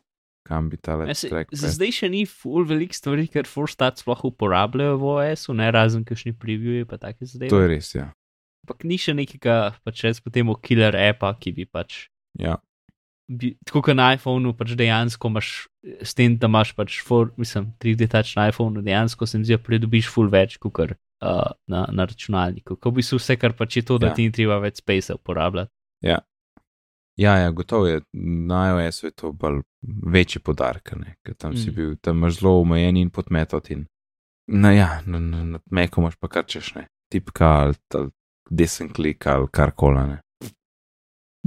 [0.43, 1.55] kam bi ta Ja, trackpad.
[1.55, 6.03] Za zdaj še ni full velik stvari, ker Forstat sploh uporabljajo v OS-u, ne razen
[6.05, 7.51] kakšni previewji pa take zadeve.
[7.51, 8.09] To je res, ja.
[8.69, 12.03] Ampak ni še nekega, pač recimo temu killer appa, ki bi pač,
[12.37, 12.59] ja.
[13.33, 15.53] bi, tako kot na iPhonu, pač dejansko imaš,
[16.05, 19.57] s tem, da imaš pač, for, mislim, 3D touch na iPhonu, dejansko se mi zdi,
[19.57, 20.93] da pridobiš full več, kot uh,
[21.65, 22.77] na, na računalniku.
[22.77, 24.13] Ko bi se vse, kar pač je to, da Ja.
[24.13, 24.17] ja.
[24.21, 25.73] ti ni treba več space uporabljati.
[27.19, 28.03] Ja, ja, gotovo je.
[28.13, 29.63] Na iOS-u je to bolj
[30.07, 30.93] večji podarek,
[31.25, 31.57] ker tam mm.
[31.57, 33.71] si bil, tam imaš zelo omejen in podmetot.
[33.75, 33.87] In,
[34.47, 38.11] no, ja, na, na, na Meku imaš pa kar češ ne, tipka ali, ali
[38.51, 40.19] desen klik ali kar koli.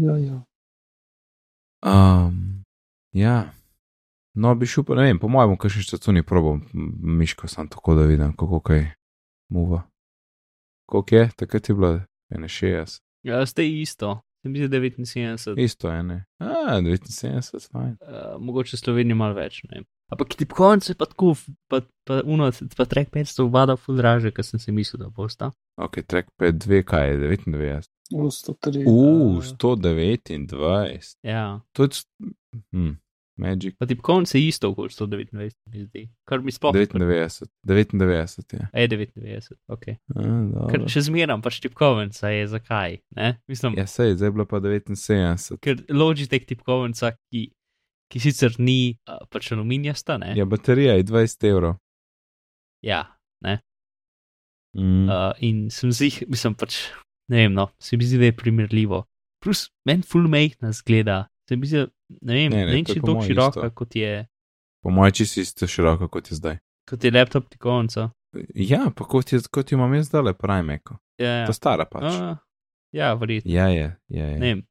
[0.01, 0.41] Ja, ja.
[1.81, 2.63] Um,
[3.13, 3.51] ja,
[4.33, 6.61] no, bi šel pa ne vem, po mojem, kakšen štacuni probam
[7.01, 8.85] miško, sem tako da vidim, kako kaj
[9.49, 9.81] muva.
[10.85, 11.99] Koliko je, takrat je bilo
[12.33, 12.99] 61.
[13.23, 16.25] Ja, zdaj je isto, se mi zdi 79, Isto je, ne.
[16.39, 17.97] A, 79, fajn.
[18.01, 19.63] uh, mogoče Slovenija malo več.
[19.63, 19.69] Ne.
[19.75, 19.85] vem.
[20.11, 21.35] Ampak tipkovnice pa tako,
[21.71, 25.51] pa, pa, uno, pa trackpad sta obada ful draže, ker sem si mislil, da bosta.
[25.81, 27.89] Ok, trackpad 2, kaj je 99.
[28.11, 28.83] V 103.
[28.85, 29.51] Uh, Ja.
[29.51, 31.15] 129.
[31.23, 31.61] Ja.
[31.71, 31.89] To je.
[32.71, 32.95] Hm,
[33.37, 33.75] Magic.
[33.79, 36.09] Pa tipkovnice je isto okoli 129, mi zdi.
[36.27, 37.47] Kar mi sploh 99.
[37.63, 38.67] 99 je.
[38.73, 39.87] Je 99, ok.
[39.87, 43.31] A, Ker še zmeram pač tipkovnica je zakaj, ne?
[43.47, 45.57] Mislim, Ja, sej, zdaj je bila pa 79.
[45.63, 47.47] ker Logitech tipkovnica, ki,
[48.11, 48.99] ki sicer ni
[49.31, 50.35] pač aluminijasta, ne?
[50.37, 51.79] Ja, baterija je 20 evrov.
[52.83, 53.05] ja
[53.41, 53.57] ne.
[54.77, 55.09] Mm.
[55.09, 56.77] Uh, in sem zih, mislim pač,
[57.31, 59.03] ne vem, no, se mi zdi, da je primerljivo.
[59.43, 61.85] Plus, meni full majhna zgleda, se mi zdi,
[62.21, 63.75] ne vem, Ne, ne, ne, če je tako široka, isto.
[63.75, 64.13] kot je,
[64.81, 66.57] Po mojem, čisto isto široko kot je zdaj.
[66.89, 68.09] kot je laptop tipkovnica.
[68.55, 70.97] Ja, pa kot, je, kot jo imam jaz zdaj, Primeko.
[71.19, 71.45] Ja, ja.
[71.45, 72.07] Ta stara pač.
[72.07, 72.37] A,
[72.95, 73.51] ja, verjetno.
[73.51, 74.23] Ja, je, je.
[74.23, 74.39] je.
[74.39, 74.63] Ne vem.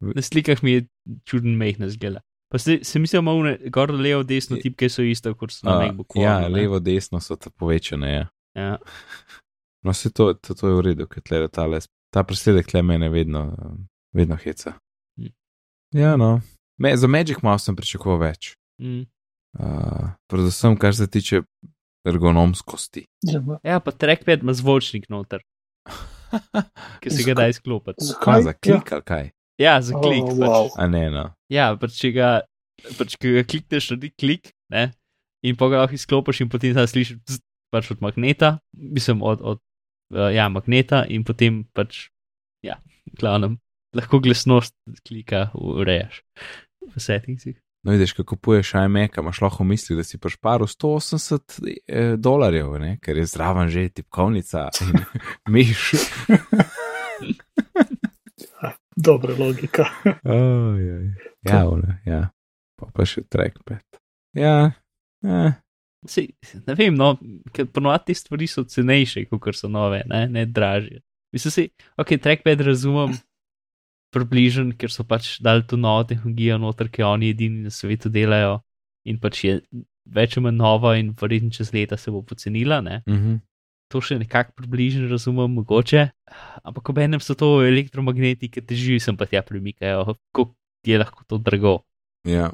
[0.00, 0.84] Na slikah mi je
[1.28, 2.22] čuden majhna zgleda.
[2.48, 5.66] Pa se, se mi zdi, da ima gor, levo, desno tipke so iste, kot so
[5.66, 6.20] na MacBooku.
[6.20, 6.48] ja, ne.
[6.48, 8.12] levo, desno so povečane.
[8.12, 8.26] Ja.
[8.58, 8.78] Ja.
[9.82, 12.82] No, se to, to, to je v redu, ker tle ta, les, ta presledek tle
[12.86, 13.48] mene vedno,
[14.14, 14.76] vedno heca.
[15.18, 15.32] Mm.
[15.98, 16.40] Ja, no.
[16.78, 18.54] Me, za Magic Mouse sem pričakoval več.
[18.82, 19.04] Mm.
[19.58, 21.42] Uh, predvsem, kar se tiče
[22.08, 23.04] ergonomskosti.
[23.28, 25.42] Ja, ja, pa trackpad ima zvočnik noter,
[27.02, 28.06] ki se ga da izklopiti.
[28.22, 28.46] Kaj Zakaj?
[28.46, 29.30] za klik ali kaj?
[29.60, 30.24] Ja, za klik.
[30.24, 30.48] Oh, pač.
[30.48, 30.70] wow.
[30.80, 31.26] A ne, no.
[31.52, 32.30] Ja, pač če ga,
[32.98, 34.88] pač, ga klikneš, naredi klik, ne,
[35.46, 39.40] in pa ga lahko izklopiš in potem tam slišiš zzz, pač od magneta, mislim od,
[39.40, 39.60] od
[40.14, 42.08] uh, ja, magneta in potem pač,
[42.64, 42.78] ja,
[43.18, 43.58] glavnem,
[43.96, 44.76] lahko glasnost
[45.08, 46.22] klika urejaš
[46.92, 47.56] v settingsih.
[47.82, 52.76] No, vidiš, ko kupuješ iMac, imaš lahko misli, da si paš paru 180 eh, dolarjev,
[52.78, 52.98] ne?
[53.02, 55.00] ker je zraven že tipkovnica in
[55.54, 55.90] miš.
[58.96, 59.88] Dobra logika.
[60.04, 60.78] Oh,
[61.42, 62.28] ja, one, ja,
[62.78, 63.82] pa, pa še trackpad.
[64.38, 64.70] Ja,
[65.24, 65.61] eh.
[66.08, 66.32] Sej,
[66.66, 67.14] ne vem, no,
[67.54, 70.98] ker ponovadi te stvari so cenejše, kot so nove, ne, ne dražje.
[71.32, 73.14] Mislim si, ok, trackpad razumem
[74.12, 78.60] približen, ker so pač dali to novo tehnologijo noter, ki oni edini na svetu delajo
[79.08, 79.54] in pač je
[80.04, 83.02] več ali manj nova in verjetno čez leta se bo pocenila, ne.
[83.06, 83.38] Uh -huh.
[83.92, 86.08] To še nekako približno razumem, mogoče.
[86.64, 90.54] Ampak ob enem so to elektromagneti, ki težijo, sem pa tja premikajo, kako
[90.86, 91.84] je lahko to drago.
[92.24, 92.50] Ja,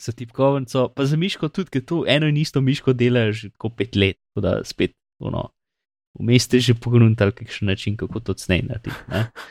[0.00, 3.68] Za tipkovnico, pa za miško tudi, ker tu eno in isto miško delajo že tako
[3.76, 5.50] pet let, tako da spet, ono,
[6.20, 8.96] vmes ste že pogruntali kakšen način, kako to cnej narediti.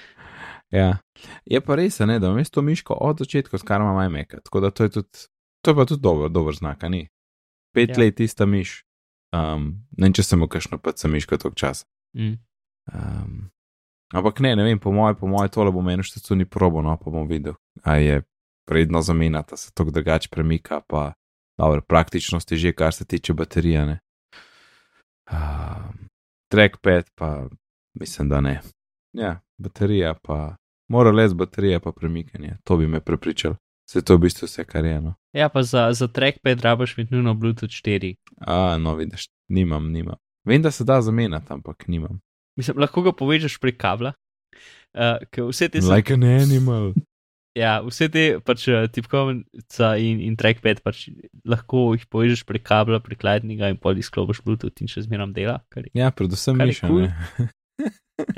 [0.80, 0.98] ja.
[1.46, 4.84] Je pa res, ne, da vmes to miško od začetka skarma iMac, tako da to
[4.84, 5.28] je tudi,
[5.62, 7.08] to je pa tudi dober, dober znak, a ni.
[7.74, 8.00] Pet Ja.
[8.00, 8.84] let ista miš.
[9.30, 11.86] Um, ne vem, če sem v kakšno pa sem miško toliko časa.
[12.18, 12.40] Mm.
[12.90, 13.52] Um,
[14.14, 16.96] ampak ne, ne vem, po mojem, po mojem, tole bom eno štecu ni probo, no
[16.98, 17.54] pa bom videl,
[17.86, 18.24] a je
[18.70, 21.14] predno zamenjata, se to drugače premika, pa
[21.58, 23.86] dobro, praktičnost je že, kar se tiče baterije.
[23.86, 24.00] Ne.
[25.32, 26.08] Um,
[26.52, 27.48] trackpad pa
[28.00, 28.62] mislim, da ne.
[29.14, 30.56] Ja, baterija pa,
[30.90, 33.56] mora les baterija pa premikanje, to bi me prepričal.
[33.90, 35.16] Se to je v bistvu vse, kar je eno.
[35.34, 38.16] Ja, pa za, za trackpad rabaš imeti nujno Bluetooth 4.
[38.38, 40.16] A, no, vidiš, nimam, nimam.
[40.46, 42.20] Vem, da se da zamenjati, ampak nimam.
[42.58, 44.14] Mislim, lahko ga povežeš prek kabla.
[44.94, 46.94] Uh, vse te, Like an animal.
[47.60, 51.06] Ja, vse te pač eh, tipkovnica in, in trackpad pač
[51.48, 55.60] lahko jih povežeš prek kabla, prek lightninga in pol izklopiš Bluetooth in še zmeraj dela.
[55.74, 57.08] Kar je, Ja, predvsem kul.
[57.10, 57.50] ne.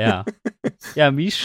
[0.01, 0.21] ja.
[0.97, 1.39] ja, miš,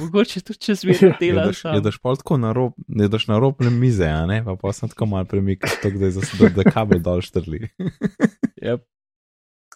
[0.00, 1.46] mogoče tudi če zmeraj dela.
[1.48, 1.76] Jedeš, sam.
[1.78, 5.10] jedeš pol tako na rob, jedeš na rob mize, a ne, pa pa sem tako
[5.14, 7.66] mal premikal, tako da je zas, da, da kabel dol štrli.
[8.62, 8.84] Yep.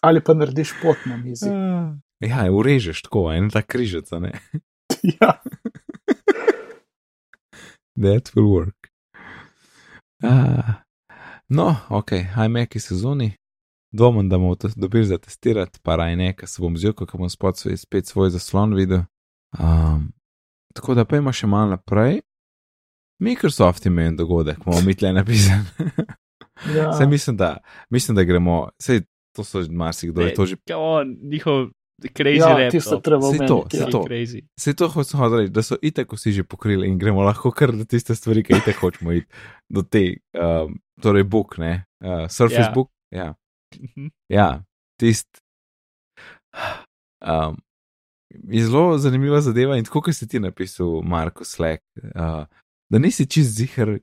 [0.05, 1.49] Ali pa narediš pot na mizi.
[2.23, 4.31] Ja, urežeš tako, en tak križec, a ne.
[5.03, 5.35] Ja,
[7.97, 8.91] That will work.
[10.23, 10.83] Ah.
[11.49, 12.11] No, ok,
[12.45, 13.33] iMac sezoni.
[13.91, 17.17] Dvomim, da bomo to dobili za testirati, pa raj ne, ker se bom vzel, ko
[17.17, 19.01] bom spet svoj, spet svoj zaslon videl.
[19.59, 20.11] Um,
[20.75, 22.19] tako da pojmo še malo naprej.
[23.19, 25.89] Microsoft ima en dogodek, bomo mi tle napisali.
[26.75, 26.91] ja.
[26.97, 27.57] Saj mislim, da,
[27.89, 29.01] mislim, da gremo, sej
[29.35, 30.55] to so marsikdo je to že.
[30.75, 31.69] On, njihov
[32.03, 32.71] crazy ja laptop.
[32.71, 33.89] tisto treba Saj to, saj Ja.
[33.89, 34.03] to.
[34.03, 34.41] Crazy.
[34.59, 37.85] Se to hočem reči, da so itek vsi že pokrili in gremo lahko kar do
[37.85, 39.27] tiste stvari, ki itek hočemo iti,
[39.69, 42.61] do te, um, torej book, ne, uh, Surface Ja.
[42.61, 42.73] yeah.
[42.73, 42.89] book.
[43.11, 43.33] Ja,
[43.73, 44.07] Mhm.
[44.29, 44.63] ja
[44.97, 45.27] tist.
[47.19, 47.57] Um,
[48.43, 51.83] je zelo zanimiva zadeva in tako, kot si ti napisal, Marko Slack,
[52.15, 52.45] uh,
[52.89, 53.97] da nisi čist zihar,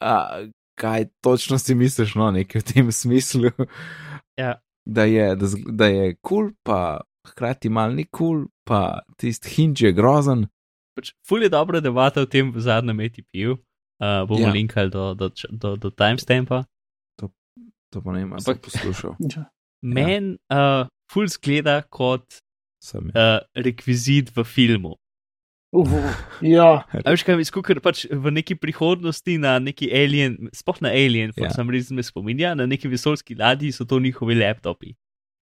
[0.00, 0.44] a,
[0.74, 3.50] kaj točno si misliš, no, nekaj v tem smislu.
[4.36, 4.58] Ja.
[4.88, 9.02] Da je, da, z- da je kul, cool, pa hkrati mal ni kul, cool, pa
[9.20, 10.46] tisti hinč je grozen.
[10.96, 13.58] Pač, ful je dobra debata o tem zadnjem ATP-ju.
[14.00, 14.46] Uh, bomo Ja.
[14.48, 14.52] ja.
[14.54, 16.64] linkali do, do, do, do timestampa.
[17.90, 19.16] To pa ne vem, Ampak- poslušal.
[19.32, 19.46] Ja.
[19.82, 22.40] Meni uh, ful zgleda kot
[22.82, 24.96] Sem, uh, rekvizit v filmu.
[25.72, 25.90] Uf,
[26.40, 31.34] ja, A veš kaj, ker pač v neki prihodnosti na neki alien, sploh na alien,
[31.36, 31.48] Ja.
[31.48, 31.50] ja.
[31.52, 34.94] sem res me spominja, na neki vesoljski ladji so to njihovi laptopi.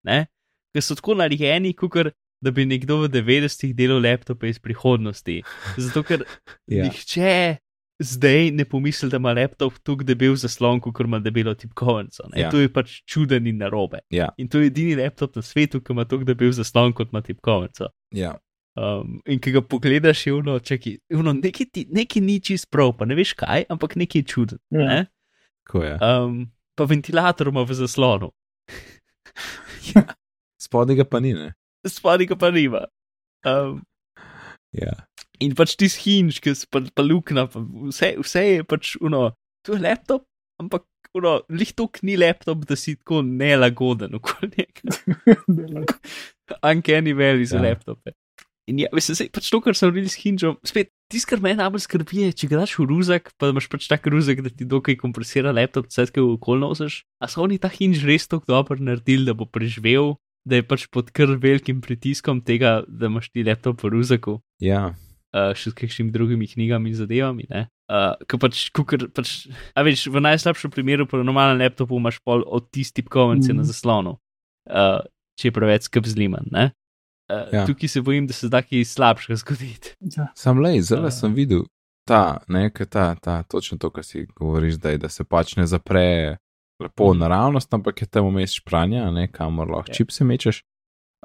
[0.02, 0.26] Ne?
[0.74, 2.10] Ker so tako narejeni, kot
[2.42, 5.42] da bi nekdo v 90-ih delal laptope iz prihodnosti.
[5.78, 6.24] Zato ker
[6.66, 6.84] ja.
[6.84, 7.56] nihče
[8.02, 12.26] zdaj ne pomisli, da ima laptop tako debel zaslon, kot ima debelo tipkovnico.
[12.36, 12.50] Ja.
[12.50, 14.02] To je pač čuden in narobe.
[14.10, 14.28] Ja.
[14.36, 17.88] In to je edini laptop na svetu, ki ima tako debel zaslon, kot ima tipkovnico.
[18.10, 18.34] ja.
[18.76, 22.92] Um, in ki ga pogledaš, je uno, čaki, uno nekaj, ti, nekaj ni čist prav,
[22.98, 24.58] pa ne veš kaj, ampak nekaj čuden.
[24.70, 24.84] ja.
[24.84, 24.98] Ne?
[25.64, 25.94] Ko je.
[26.04, 26.42] Um,
[26.76, 28.28] pa ventilator ima v zaslonu,
[30.60, 31.52] Spodaj ga pa ni, ne.
[31.86, 32.84] spodaj ga pa nima.
[33.46, 33.80] Um,
[34.76, 34.92] Ja.
[35.40, 39.30] in pač ti hinč, ki se pa, pa luknja, pa vse, vse je pač uno,
[39.64, 40.26] to je laptop,
[40.60, 40.84] ampak
[41.16, 44.80] uno, lih to ni laptop, da si tako nelagoden okoli njega.
[46.70, 47.62] Uncanny valley za Ja.
[47.62, 47.68] ja.
[47.70, 48.12] laptope.
[48.66, 51.52] In ja, mislim, sej, pač to, kar sem videl s hinčom, spet tisto, kar me
[51.54, 54.66] najbolj skrbi, je, če ga daš v ruzak, pa imaš pač tak ruzak, da ti
[54.66, 57.04] dokaj kompresira laptop, vse kaj okolno nosiš.
[57.22, 60.88] A so oni ta hinč res tako dobro naredili, da bo preživel, da je pač
[60.90, 64.40] pod kar velikim pritiskom tega, da imaš ti laptop v ruzaku.
[64.58, 64.96] Ja.
[65.36, 67.46] uh, še s kakšnimi drugimi knjigami in zadevami.
[67.50, 67.66] Ne?
[67.86, 72.42] Uh, ker pač, kukor, pač, a veš, v najslabšem primeru, po normalnem laptopu imaš pol
[72.42, 73.58] od tistih kovence mm.
[73.58, 73.70] na Mhm.
[73.70, 74.16] zaslonu,
[74.70, 75.06] uh,
[75.38, 76.50] če je preveč skrb zliman.
[77.28, 77.66] Uh, Ja.
[77.66, 79.94] Tukaj se bojim, da se da kaj slabšega zgoditi.
[80.16, 80.28] Ja.
[80.34, 81.10] Sam lej, zelo Ja.
[81.10, 81.64] sem videl
[82.04, 85.66] ta, ne, ta, ta, točno to, kar si govoriš, da, je, da se pač ne
[85.66, 86.36] zapre
[86.80, 87.18] lepo Mhm.
[87.18, 89.94] naravnost, ampak je tam vmes špranja, ne, kamor lahko Ja.
[89.94, 90.62] čipse mečeš.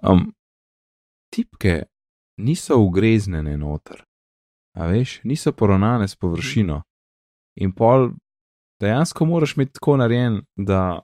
[0.04, 0.34] Um,
[1.30, 1.84] tipke
[2.38, 4.04] niso ugreznjene noter,
[4.76, 6.82] a veš, niso poravnane s površino.
[7.56, 8.10] In pol
[8.82, 11.02] dejansko moraš imeti tako narejen, da,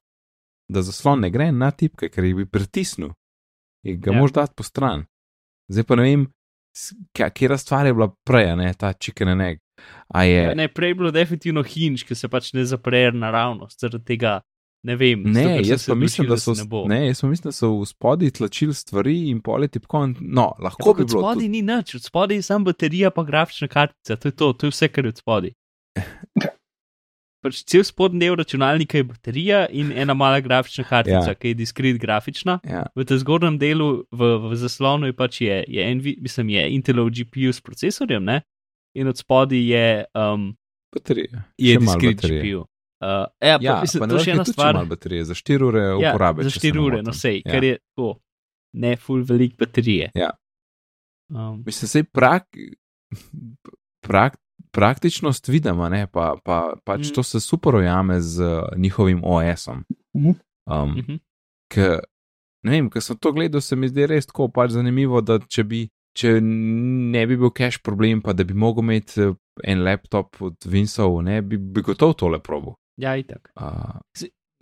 [0.69, 3.10] da zaslon ne gre na tipke, ker jih bi pritisnil
[3.95, 4.15] ga Ja.
[4.15, 4.21] ja.
[4.21, 5.06] moš dati po stran.
[5.69, 6.28] Zdaj pa ne vem,
[7.13, 9.58] katera stvar je bila prej, a ne ta chicken and egg.
[10.08, 13.80] A je, Ja, ne, prej je bilo definitivno hinč, ki se pač ne zapre naravnost,
[13.80, 14.41] zaradi tega
[14.84, 15.23] ne vem.
[15.23, 17.86] Ne, jaz pa mislim, da so, se ne ne, jaz pa mislim, da so v
[17.86, 20.15] spodnji tlačili stvari in pol je tipkovan.
[20.21, 21.21] No, lahko bi Od bilo.
[21.21, 24.54] spodaj tudi- ni nič, od spodaj je samo baterija, pa grafična kartica, to je to,
[24.54, 25.52] to je vse, kar je od spodaj.
[27.39, 31.28] Pač cel spodnji del računalnika je baterija in ena mala grafična kartica, Ja.
[31.28, 31.36] ja.
[31.36, 32.60] ki je diskret grafična.
[32.63, 36.63] Ja, V tem zgornjem delu, v, v zaslonu je pač je, je, NV, mislim, je
[36.71, 38.41] Intelov GPU s procesorjem, ne?
[38.93, 40.56] in od spodaj je, um,
[40.91, 41.43] baterija.
[41.56, 42.17] je diskret.
[42.17, 42.65] GPU.
[42.97, 44.86] Uh, ja, pa, Ja, mislim, pa to je še vem, ena stvar.
[44.88, 46.43] baterije, za 4 ure Ja, uporabe.
[46.43, 47.52] za če se 4 ne ure, no sej, Ja.
[47.52, 48.08] ker je to,
[48.73, 50.10] ne full velik baterije.
[50.15, 50.32] Ja.
[51.30, 52.50] Um, Mislim, sej prak,
[54.02, 54.38] prak,
[54.77, 57.09] praktičnost vidimo, ne, pa, pa, pač Mm.
[57.09, 57.15] mm.
[57.15, 59.83] to se super ujame z uh, njihovim OS-om.
[60.17, 60.31] Mhm.
[60.67, 61.19] Um, mhm.
[61.73, 61.99] Ker,
[62.63, 65.63] ne vem, ker sem to gledal, se mi zdi res tako pač zanimivo, da če
[65.63, 65.87] bi.
[66.17, 69.35] Če ne bi bil cache problem, pa da bi mogel imeti eh,
[69.69, 72.73] en laptop od Winsow, ne bi, bi gotovo tole probo.
[72.97, 73.51] Ja, itak.
[73.53, 73.99] Uh,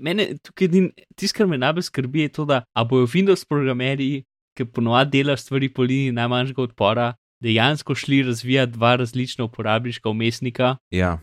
[0.03, 0.67] Mene tukaj
[1.15, 2.57] tisto, kar me najbolj skrbi, je to, da
[2.89, 4.25] bojo Windows programerji,
[4.57, 7.07] ki ponovadi delajo stvari po liniji najmanjšega odpora,
[7.45, 10.75] dejansko šli razvijati dva različna uporabniška umestnika.
[10.91, 11.19] ja,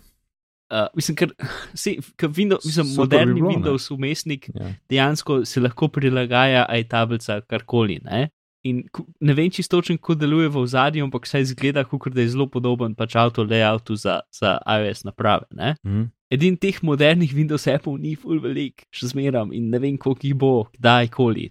[0.73, 1.33] Uh, mislim, ker,
[1.83, 3.57] se, ker Windows, mislim, Super bi moderni bilo, ne.
[3.57, 4.71] Windows umestnik ja.
[4.89, 7.99] dejansko se lahko prilagaja, aj tablica, karkoli.
[8.05, 8.31] Ne?
[8.65, 8.79] In
[9.21, 12.47] ne vem čisto točno, kako deluje v ozadju, ampak saj izgleda, kot da je zelo
[12.49, 15.45] podoben pač avto layoutu za, za iOS naprave.
[15.51, 15.75] Ne?
[15.85, 16.09] Mhm.
[16.33, 20.39] Edin teh modernih Windows appov ni full velik, še zmeram in ne vem, koliko jih
[20.41, 21.51] bo, kdajkoli.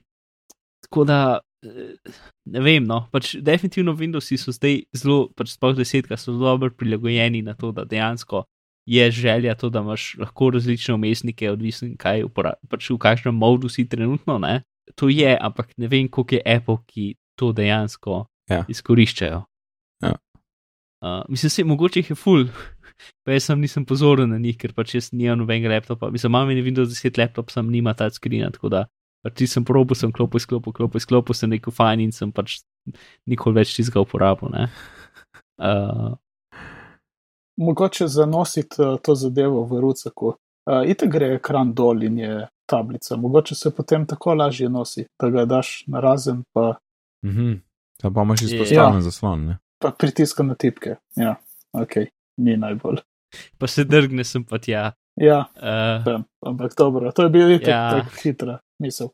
[0.87, 1.19] Tako da,
[2.45, 6.71] ne vem, no, pač definitivno Windowsi so zdaj zelo, pač sploh desetka so zelo dobro
[6.73, 8.43] prilagojeni na to, da dejansko
[8.89, 13.69] je želja to, da imaš lahko različne umestnike, odvisno kaj upora- pač v kakšnem modu
[13.69, 14.63] si trenutno, ne.
[14.97, 18.65] To je, ampak ne vem, koliko je Apple, ki to dejansko Ja.
[18.67, 19.43] izkoriščajo.
[20.03, 20.15] Ja.
[21.01, 22.49] Uh, mislim, se mogoče jih je full,
[23.23, 26.09] pa jaz sem nisem pozoren na njih, ker pač jaz nimam nobenega laptopa.
[26.11, 28.85] Mislim, imam en Windows 10 laptop, sem nima ta screen, tako da
[29.29, 32.59] ti sem probo, sem klopil, sklopil, klopil, sklopil, sem rekel fajn in sem pač
[33.29, 34.49] nikoli več tistega uporabil.
[34.49, 34.67] ne.
[35.61, 36.15] Uh,
[37.61, 40.33] Mogoče zanositi uh, to zadevo v rucaku.
[40.65, 43.17] Uh, Ite gre ekran dol in je tablica.
[43.17, 46.77] Mogoče se potem tako lažje nosi, da ga daš na razen, pa,
[47.23, 47.59] Mhm.
[48.01, 49.01] Tam pa imaš izpostavljen ja.
[49.01, 49.45] zaslon.
[49.45, 49.57] Ne?
[49.81, 50.95] pa pritiska na tipke.
[51.15, 51.35] Ja,
[51.73, 51.95] ok,
[52.37, 52.97] ni najbolj.
[53.57, 54.91] pa se drgne sem pa tja.
[55.15, 57.81] Ja, Uh, vem, ampak dobro, to je bil itak Ja.
[57.83, 57.89] ja.
[57.91, 59.09] tako hitra misel.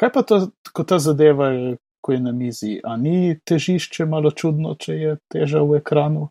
[0.00, 0.38] Kaj pa to,
[0.72, 1.50] ko ta zadeva
[2.06, 2.80] ko je na mizi?
[2.84, 6.28] A ni težišče malo čudno, če je teža v ekranu?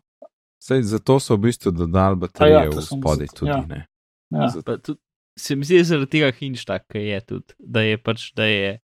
[0.62, 3.50] Sej, zato so v bistvu dodali baterije ja, ja, v spodaj tudi.
[3.52, 3.60] ja.
[3.68, 3.84] Ne?
[4.32, 4.48] Ja.
[4.48, 5.00] Zato- pa tudi,
[5.38, 8.78] se mi zdi zaradi tega hinč tak, ki je tudi, da je pač, da je,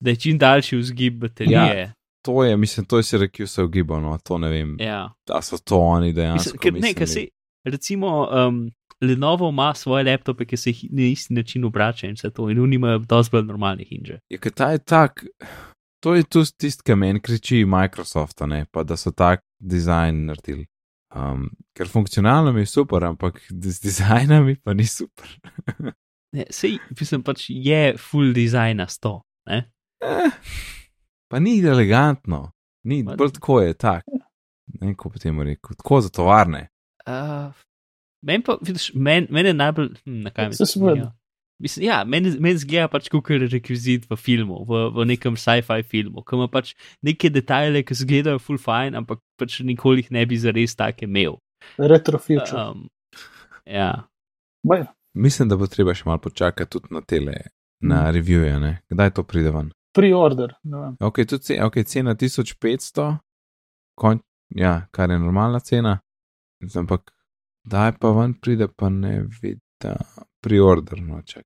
[0.00, 1.68] da je čim daljši vzgib baterije.
[1.76, 1.92] Ja.
[2.26, 4.76] To je, mislim, to je si rekel, se ugibano, to ne vem.
[4.80, 5.12] ja.
[5.28, 6.56] Da so to oni dejansko.
[6.56, 7.28] Mislim, ker ne, ker se,
[7.64, 8.64] recimo, um,
[9.00, 12.60] Lenovo ima svoje laptope, ki se jih na isti način obračajo in vse to, in
[12.60, 14.18] oni imajo dosti bolj normalne hinže.
[14.28, 15.24] Je, ker ta je tak,
[16.02, 20.66] to je tu tisti, ki meni kriči Microsoft, ne, pa da so tak dizajn naredili.
[21.14, 25.38] Um, ker funkcionalno mi je super, ampak z dizajnami pa ni super.
[26.32, 29.22] Ne, sej, mislim, pač je full design na sto.
[29.48, 29.62] Ne?
[30.04, 30.34] Eh,
[31.24, 32.50] pa ni elegantno,
[32.84, 34.04] ni bolj tako je tak.
[34.74, 36.66] Ne vem, kako bi temu rekel, tako za tovarne.
[37.08, 37.56] Uh,
[38.22, 40.90] meni pa, vidiš, meni men je najbolj, hm, na kaj mislim.
[40.98, 41.12] Ja.
[41.58, 46.22] Mislim, ja, meni men zgleda pač kot rekvizit v filmu, v, v nekem sci-fi filmu,
[46.22, 50.38] ki ima pač neke detajle, ki izgledajo full fine, ampak pač nikoli jih ne bi
[50.38, 51.40] zares take imel.
[51.78, 52.54] Retro future.
[52.70, 52.86] Um,
[53.66, 54.06] ja,
[54.62, 57.34] Uh, Mislim, da bo treba še malo počakati tudi na tele,
[57.80, 58.12] na Mm.
[58.14, 58.82] revije, ne?
[58.90, 59.72] kdaj to pride ven.
[59.94, 60.96] Pre-order, ne vem.
[61.00, 63.18] Ok, tudi okay, cena 1500,
[63.94, 64.22] konč,
[64.54, 66.00] ja, kar je normalna cena,
[66.76, 67.12] ampak
[67.66, 69.62] kdaj pa ven pride, pa ne vidim,
[70.44, 71.44] priorder, no čak.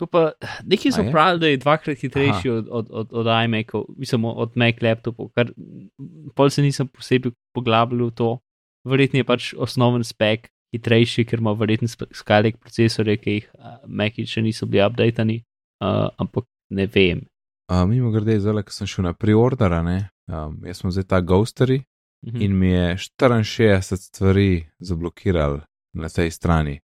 [0.00, 0.32] To pa
[0.64, 4.80] neki so pravili, da je dvakrat hitrejši od, od, od, od iMacov, mislim, od Mac
[4.82, 5.50] laptopov, kar
[6.34, 8.30] pol se nisem posebej poglabljal v to.
[8.88, 13.50] Verjetno je pač osnoven spek hitrejši, ker ima verjetno Skylake procesorje, ki jih
[13.86, 15.42] Maci še niso bili updatani,
[15.84, 17.26] uh, ampak ne vem.
[17.68, 19.98] Uh, mimo grede, zdaj, ko sem šel na preordera, ne,
[20.32, 21.82] um, jaz sem zdaj ta Ghosteri
[22.26, 22.42] Mhm.
[22.42, 24.48] in mi je 64 stvari
[24.80, 25.60] zablokiral
[25.92, 26.80] na tej strani.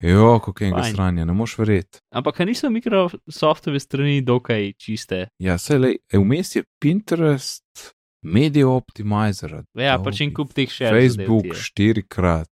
[0.00, 0.92] Jo, kako enega Fajn.
[0.92, 1.98] stranja, ne moš verjeti.
[2.10, 5.28] Ampak a niso Microsoftove strani dokaj čiste.
[5.38, 7.92] Ja, sej le, vmes je Pinterest,
[8.22, 12.48] Media Optimizer, Ja, pač en kup teh še Facebook štirikrat,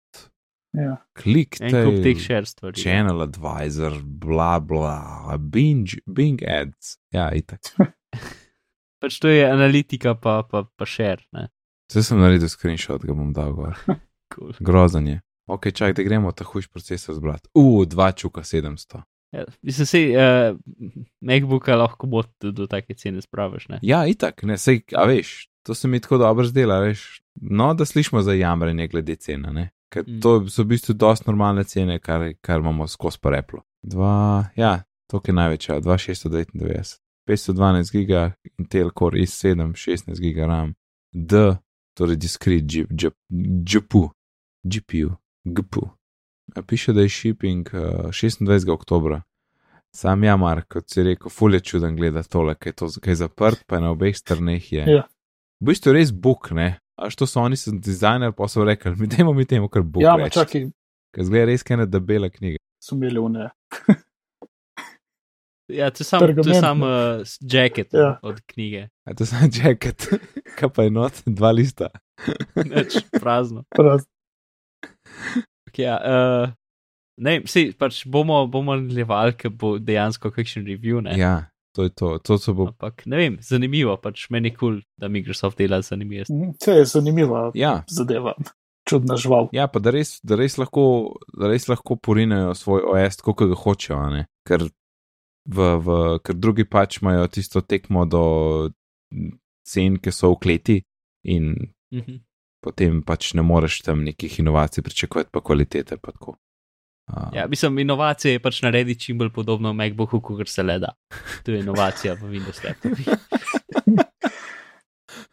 [0.73, 0.97] Ja.
[1.13, 2.19] klik En kup teh te.
[2.19, 2.75] share stvari.
[2.75, 6.97] Channel Advisor, bla bla, Bing, Bing ads.
[7.11, 7.59] Ja, itak.
[8.99, 11.21] Pač to je analitika, pa, pa, pa share.
[11.91, 13.77] Zdaj sem naredil screenshot, ga bom dal gor.
[14.27, 14.51] Cool.
[14.59, 15.21] Grozen je.
[15.47, 17.47] Ok, čak, da gremo ta hujš procesor zbrati.
[17.55, 18.99] U, dva čuka 700.
[19.31, 20.57] Ja, mislim, se uh,
[21.21, 23.69] MacBooka lahko bo tudi do take cene spraviš.
[23.69, 23.79] Ne?
[23.81, 27.21] Ja, itak, ne, sej, a veš, to se mi tako dobro zdela, veš.
[27.41, 29.69] No, da slišimo za jamranje glede cene, ne.
[29.87, 30.19] Ker Mm.
[30.19, 33.63] to so v bistvu dosti normalne cene, kar, kar imamo skozi pa replo.
[33.81, 36.99] Dva, ja, to je največja, 2699.
[37.27, 40.73] 512 giga, Intel Core i7, 16 giga RAM,
[41.11, 41.55] D,
[41.93, 42.85] torej discrete
[43.69, 44.09] GPU,
[44.63, 45.89] GPU, GPU.
[46.67, 48.69] Piše, da je shipping uh, 26.
[48.71, 49.21] oktober.
[49.95, 53.15] Sam ja, Mark, kot si rekel, fulje čuden gleda tole, kaj je, to, kaj je
[53.15, 54.85] zaprt, pa je na obeh straneh je.
[54.87, 55.03] Ja.
[55.59, 56.79] V bistvu je res buk, ne.
[56.95, 60.03] A što so oni, so dizajner, pa so rekli, mi dajmo mi temu kar buk.
[60.03, 60.67] Ja, ma čakaj,
[61.15, 62.57] Ker zgleda res kaj ena debela knjiga.
[62.83, 63.49] so imeli une.
[65.67, 66.89] Ja, to je samo sam uh,
[67.41, 67.99] jacket Ja.
[67.99, 68.19] ja.
[68.23, 70.07] od knjige, A to je samo jacket,
[70.55, 71.89] kaj pa je not, dva lista.
[72.75, 73.63] Nič prazno.
[73.75, 73.99] Prav,
[75.67, 76.49] Ok, Ja, uh,
[77.17, 81.01] ne, vsi pač bomo, bomo nadaljevali, ker bo dejansko kakšen review.
[81.03, 81.17] Ne?
[81.19, 82.69] Ja, to je to, to so bo.
[82.71, 86.53] Ampak ne vem, zanimivo, pač meni je kul, cool, da Microsoft dela zanimive stvari.
[86.65, 88.33] To je zanimiva Ja, zadeva,
[88.89, 89.49] čudna žival.
[89.51, 93.53] ja, pa da res, da res lahko, da res lahko porinejo svoj OS, kot ga
[93.65, 94.25] hočejo, a ne.
[94.47, 94.65] Ker,
[95.47, 95.87] v, v,
[96.19, 98.23] ker drugi pač imajo tisto tekmo do
[99.63, 100.77] cen, ki so v kleti
[101.25, 101.53] in
[101.87, 102.17] Mhm.
[102.59, 105.97] potem pač ne moreš tam nekih inovacij pričakovati, pa kvalitete.
[105.97, 106.35] Pa tako.
[107.07, 110.91] A, Ja, mislim, inovacija je pač narediti čim bolj podobno MacBooku, kot se le da.
[111.45, 113.07] To je inovacija v Windows laptopih.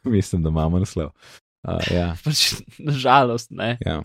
[0.05, 1.11] Mislim, da imamo naslov.
[1.65, 3.79] A, ja, Pač, nažalost, ne.
[3.81, 4.03] ja.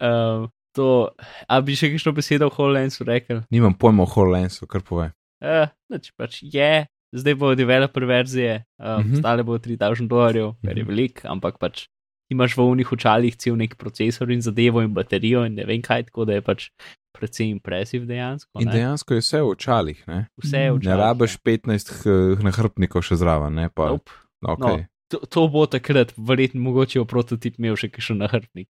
[0.00, 1.08] Uh, to,
[1.48, 3.42] a bi še kakšno besedo o HoloLensu rekel?
[3.50, 5.10] Nimam pojma o HoloLensu, kar pove.
[5.44, 9.06] Uh, nič, pač je, zdaj bo developer verzije, uh, Mhm.
[9.06, 9.16] mhm.
[9.16, 10.88] stale bo 3000 dolarjev, kar je Mhm.
[10.88, 11.86] velik, ampak pač
[12.30, 16.04] imaš v unih očalih cel nek procesor in zadevo in baterijo in ne vem kaj,
[16.04, 16.70] tako da je pač
[17.12, 18.48] precej impresiv dejansko.
[18.58, 18.72] In ne.
[18.72, 20.18] dejansko je vse v očalih, ne?
[20.34, 20.88] Vse je v očalih.
[20.88, 22.10] Ne rabiš 15 h-
[22.42, 23.90] nahrbnikov še zraven, ne pa.
[23.90, 24.10] Nope.
[24.42, 24.78] Okay.
[24.80, 28.66] No, to, to bo takrat, verjetno mogoče v prototip imel še kakšen nahrbnik.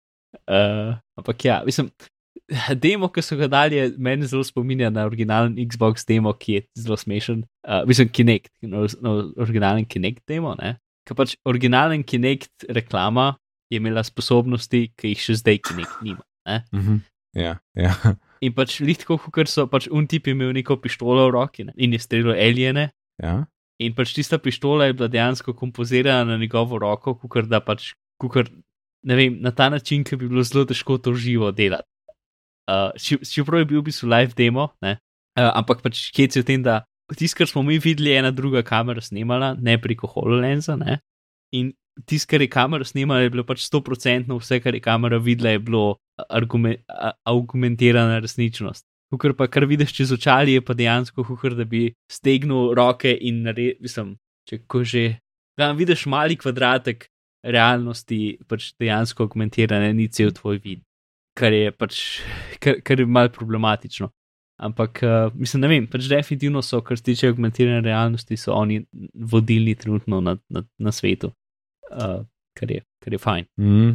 [0.45, 1.89] Uh, ampak ja, mislim,
[2.85, 6.63] demo, ki so ga dali, je meni zelo spominja na originalen Xbox demo, ki je
[6.85, 7.45] zelo smešen.
[7.69, 10.55] Uh, mislim, Kinect, na, na originalen Kinect demo.
[10.61, 10.77] Ne?
[11.09, 13.35] Ker pač originalen Kinect reklama
[13.73, 16.25] je imela sposobnosti, ki jih še zdaj Kinect nima.
[16.49, 16.63] Ne?
[16.73, 17.05] Mhm.
[17.37, 17.93] Ja, ja.
[18.45, 21.73] In pač litko, ker so pač un tip imel neko pištolo v roki ne?
[21.77, 22.91] in je streljal aliene.
[23.23, 23.45] ja.
[23.79, 28.49] In pač tista pištola je bila dejansko kompozirana na njegovo roko, kukor da pač, kukor,
[29.07, 31.87] ne vem, na ta način, ki bi bilo zelo težko to živo delati.
[32.69, 34.99] Uh, če- čeprav je bil v bistvu live demo, ne,
[35.41, 36.83] uh, ampak pač hec je v tem, da
[37.17, 40.99] tisto, kar smo mi videli, je ena druga kamera snemala, ne preko HoloLensa, ne.
[41.57, 41.73] In
[42.05, 45.63] tisto, kar je kamera snemala, je bilo pač 100% vse, kar je kamera videla, je
[45.65, 45.97] bilo
[46.29, 48.85] argume, a- argumentirana resničnost.
[49.09, 53.41] Kukor pa kar vidiš čez očali, je pa dejansko kukor, da bi stegnil roke in
[53.49, 55.17] naredil, mislim, če ko že.
[55.57, 57.09] Da vidiš mali kvadratek
[57.43, 60.85] realnosti, pač dejansko argumentirane, ni cel tvoj vid,
[61.39, 61.99] kar je pač,
[62.59, 64.11] kar, kar je mal problematično.
[64.59, 68.81] Ampak, uh, mislim, ne vem, pač definitivno so, kar se tiče argumentirane realnosti, so oni
[69.15, 71.31] vodilni trenutno na, na, na svetu,
[71.93, 73.47] uh, kar, je, kar je fajn.
[73.57, 73.93] Mm.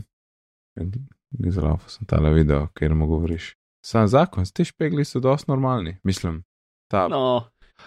[1.49, 3.51] Zelo sem tale video, kjer mu govoriš.
[3.83, 6.43] Sam zakon, te špegli so dosti normalni, mislim.
[6.87, 7.43] Ta, No,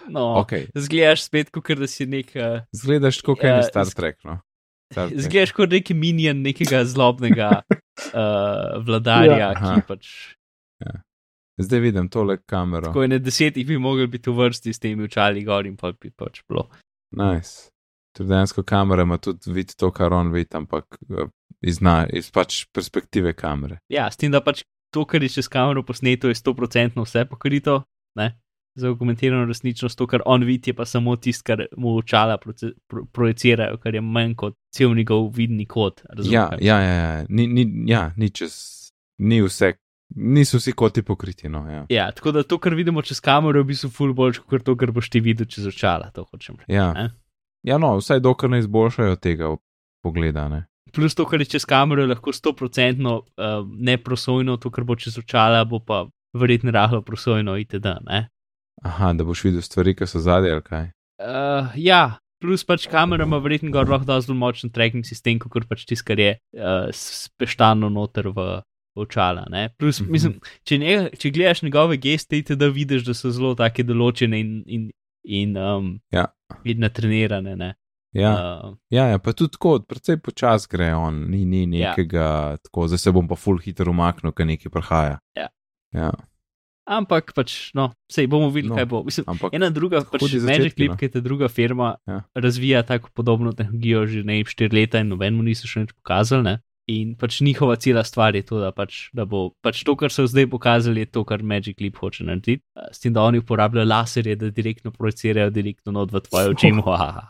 [0.07, 0.25] no.
[0.37, 0.67] okay.
[0.75, 2.29] Zgledaš spet, kot da si nek.
[2.35, 4.19] Uh, Zgledaš kot Ja, en Star z- Trek.
[4.23, 4.37] No.
[5.23, 9.51] Zgledaš kot neki minion nekega zlobnega uh, vladarja, Ja.
[9.51, 9.75] ja.
[9.75, 10.11] Ki pač.
[11.57, 12.91] Zdaj vidim tole kamero.
[12.93, 15.89] Ko je na desetih bi mogel biti v vrsti s temi očali gor in pa
[15.91, 16.67] bi pač bilo.
[17.17, 17.71] Nice.
[18.13, 21.29] Tudi dejansko kamera ima tudi vid to, kar on vidi, ampak eh,
[21.61, 23.79] iz, na, iz pač perspektive kamere.
[23.89, 24.63] Ja, s tem, da pač
[24.93, 27.83] to, kar je čez kamero posneto, je 100% vse pokrito,
[28.15, 28.35] ne?
[28.77, 32.73] Za augmentirano resničnost, to, kar on vidi, je pa samo tisto, kar mu očala proce-
[32.87, 35.67] pro, projicirajo, kar je manj kot cel njegov vidni
[36.09, 37.25] razumeš, Ja, ja, ja, ja.
[37.29, 38.53] Ni, ni, ja, ni čez,
[39.17, 39.73] ni vse,
[40.15, 41.49] niso vsi koti pokriti.
[41.49, 41.85] No, ja.
[41.89, 44.75] Ja, tako da to, kar vidimo čez kamero, je v bistvu ful bolj kot to,
[44.75, 46.11] kar boš ti videl čez očala.
[46.13, 46.73] To hočem reči.
[46.73, 46.93] Ja.
[46.93, 47.09] Ne?
[47.63, 49.55] ja, no, vsaj dokler ne izboljšajo tega
[50.03, 50.47] pogleda.
[50.49, 50.65] Ne.
[50.93, 53.23] Plus to, kar je čez kamero, je lahko 100% uh,
[53.67, 56.05] neprosojno, to, kar bo čez očala, bo pa
[56.37, 57.97] verjetno rahlo prosojno itd.
[58.07, 58.27] Ne?
[58.83, 60.85] Aha, da boš videl stvari, ki so zadaj ali kaj.
[61.17, 65.85] Uh, ja, plus pač kamera ima verjetno gor lahko bolj močen tracking sistem, kot pač
[65.85, 68.61] tisto, kar je uh, speštano noter v
[68.95, 69.45] očala.
[69.49, 69.69] Ne?
[69.77, 70.11] Plus, Mhm.
[70.11, 72.61] mislim, če, ne, če gledaš njegove geste, itd.
[72.73, 74.91] vidiš, da so zelo take določene in, in,
[75.23, 76.27] in, um, Ja.
[76.63, 77.55] in natrenirane.
[77.55, 77.75] Ne?
[78.13, 81.91] Ja, Uh, ja, ja pa tudi tako, precej počas gre on, ni, ni Ja.
[81.91, 85.19] nekega, tako, zdaj se bom pa full hitro umaknil, ker nekaj prihaja.
[85.35, 85.47] Ja.
[85.93, 86.11] ja.
[86.87, 89.03] Ampak pač, no, sej bomo videli, No, kaj bo.
[89.03, 90.97] Mislim, Ampak Ena druga, pač Magic Leap, no.
[90.99, 92.23] ki je ta druga firma, Ja.
[92.23, 92.41] ja.
[92.41, 96.43] razvija tako podobno tehnologijo že ne vem, štiri leta in nobenemu niso še nič pokazali.
[96.43, 96.55] Ne?
[96.87, 100.23] In pač njihova cela stvar je to, da, pač, da bo pač to, kar so
[100.23, 102.63] zdaj pokazali, je to, kar Magic Leap hoče narediti.
[102.79, 106.71] Eh, S tem, da oni uporabljajo laserje, da direktno projicirajo direktno not v tvoje oči.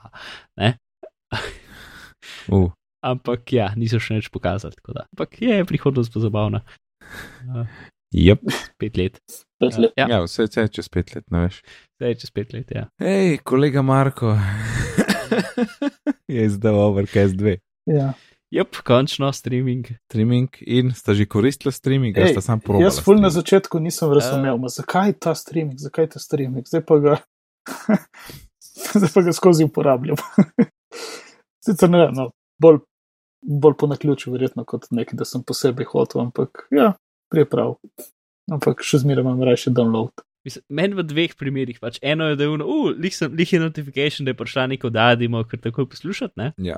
[0.61, 0.77] Ne?
[2.53, 2.69] uh,
[3.01, 4.77] Ampak ja, niso še nič pokazali.
[4.85, 6.61] Ampak je prihodnost pa zabavna.
[7.49, 7.65] Uh,
[8.13, 8.45] yep.
[8.77, 9.17] pet let.
[9.59, 9.93] Pet let.
[9.97, 11.61] Ja, ja, vse je čez pet let, ne veš.
[11.97, 12.71] zdaj čez pet let.
[12.71, 12.87] Ja.
[13.01, 14.37] Hej, kolega Marko.
[16.33, 17.57] je izdal Overcast 2.
[17.89, 18.13] Ja.
[18.51, 19.87] Jep, končno streaming.
[20.05, 22.85] Streaming in sta že koristila streaming, ali Ej, sta sam probala.
[22.85, 26.99] Jaz ful na začetku nisem razumel, uh, zakaj ta streaming, zakaj ta streaming, zdaj pa
[27.03, 27.15] ga,
[28.95, 30.21] zdaj pa ga skozi uporabljam.
[31.65, 32.29] Sicer ne vem, no,
[32.61, 32.79] bolj,
[33.43, 36.93] bolj po naključju, verjetno kot nekaj, da sem posebej hotel, ampak ja,
[37.33, 37.75] priprav.
[38.51, 40.23] Ampak še zmeraj imam raje download.
[40.71, 43.59] Meni v dveh primerih, pač eno je, da je uno, uh, lih, sem, lih je
[43.59, 46.53] notifikation, da je prišla neko dadimo, ker takoj poslušati, ne?
[46.63, 46.77] Ja.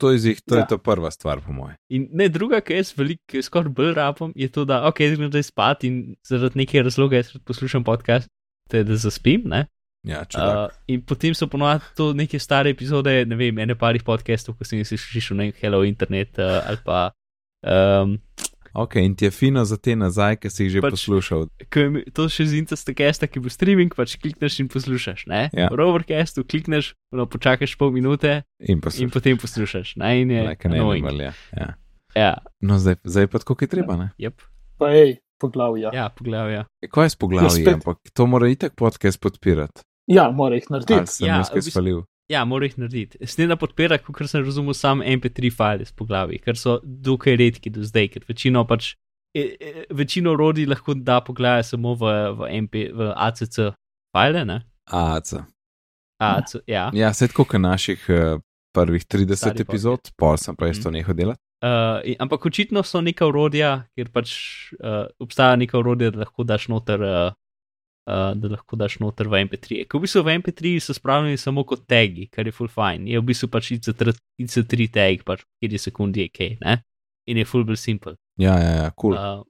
[0.00, 0.62] To je, zih, to ja.
[0.62, 1.76] Je ta prva stvar, po mojem.
[1.92, 5.32] In ne druga, ki jaz veliko, skoraj bolj rabim, je to, da ok, zdaj grem
[5.34, 8.30] zdaj spat in zaradi nekega razloga jaz rad poslušam podcast,
[8.72, 9.66] te, da zaspim, ne?
[10.06, 14.04] Ja, če Uh, in potem so ponovadi to neke stare epizode, ne vem, ene parih
[14.06, 17.10] podcastov, ko sem jih slišal na Hello Internet uh, ali pa.
[17.60, 18.16] Um,
[18.72, 21.48] Ok, in ti je fino za te nazaj, ki si jih že pač, poslušal.
[21.58, 25.26] je mi- to še z Instasta kesta, ki bo streaming, pač klikneš in poslušaš.
[25.26, 25.50] Ne?
[25.52, 25.66] Ja.
[25.66, 29.10] V Rovercastu klikneš, no, počakaš pol minute In in poslušal.
[29.10, 29.96] potem poslušaš.
[29.96, 30.22] Ne?
[30.22, 31.32] In je Like animal, ja.
[31.52, 31.74] ja.
[32.10, 33.96] Ja, No, zdaj, zdaj pa tako, kot je treba.
[33.96, 34.10] Ne?
[34.18, 34.38] yep.
[34.78, 35.90] Pa hej, poglavja.
[35.92, 36.52] Ja, ja pogledaj.
[36.52, 36.64] Ja.
[36.82, 37.74] E, Kaj je s poglavji, Ja, spet.
[37.74, 39.82] ampak to mora itak podcast podpirati.
[40.06, 41.12] ja mora jih Ali narediti.
[41.12, 42.02] sem Ja, jaz kaj spalil?
[42.30, 43.18] Ja, mora jih narediti.
[43.26, 47.34] S tem, da podpira, kot sem razumel, sam MP3 file s poglavi, ker so dokaj
[47.40, 48.92] redki do zdaj, ker večino pač.
[49.34, 53.58] E, e, večino orodij lahko da pogledaj samo v, v, MP, v ACC
[54.14, 54.60] file, ne?
[54.90, 55.44] Aca.
[56.20, 56.90] AC, ja.
[56.94, 58.40] Ja, se tako kot naših uh,
[58.74, 60.82] prvih 30 Stari epizod, pol sem pa jaz Mhm.
[60.82, 61.40] to nehal delati.
[61.62, 64.30] Uh, ampak očitno so neka urodja, kjer pač
[64.80, 67.32] uh, obstaja neka urodja, da lahko daš noter, uh,
[68.08, 69.84] uh, da lahko daš noter v MP3.
[69.90, 73.08] Ko v bistvu v MP3 so spravljeni samo kot tagi, kar je full fine.
[73.10, 76.80] Je v bistvu pač IC3, IC3 tag, pač kjer je sekundi je kaj, ne?
[77.30, 78.16] In je full bolj simple.
[78.40, 79.16] Ja, ja, ja, kul.
[79.16, 79.40] Cool.
[79.40, 79.46] Uh,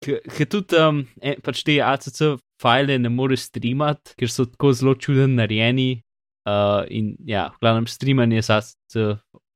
[0.00, 2.22] Ker tudi um, e, pač te ACC
[2.60, 6.00] file ne moreš streamati, ker so tako zelo čuden narejeni.
[6.48, 8.96] Uh, in ja, v glavnem streamanje s ACC,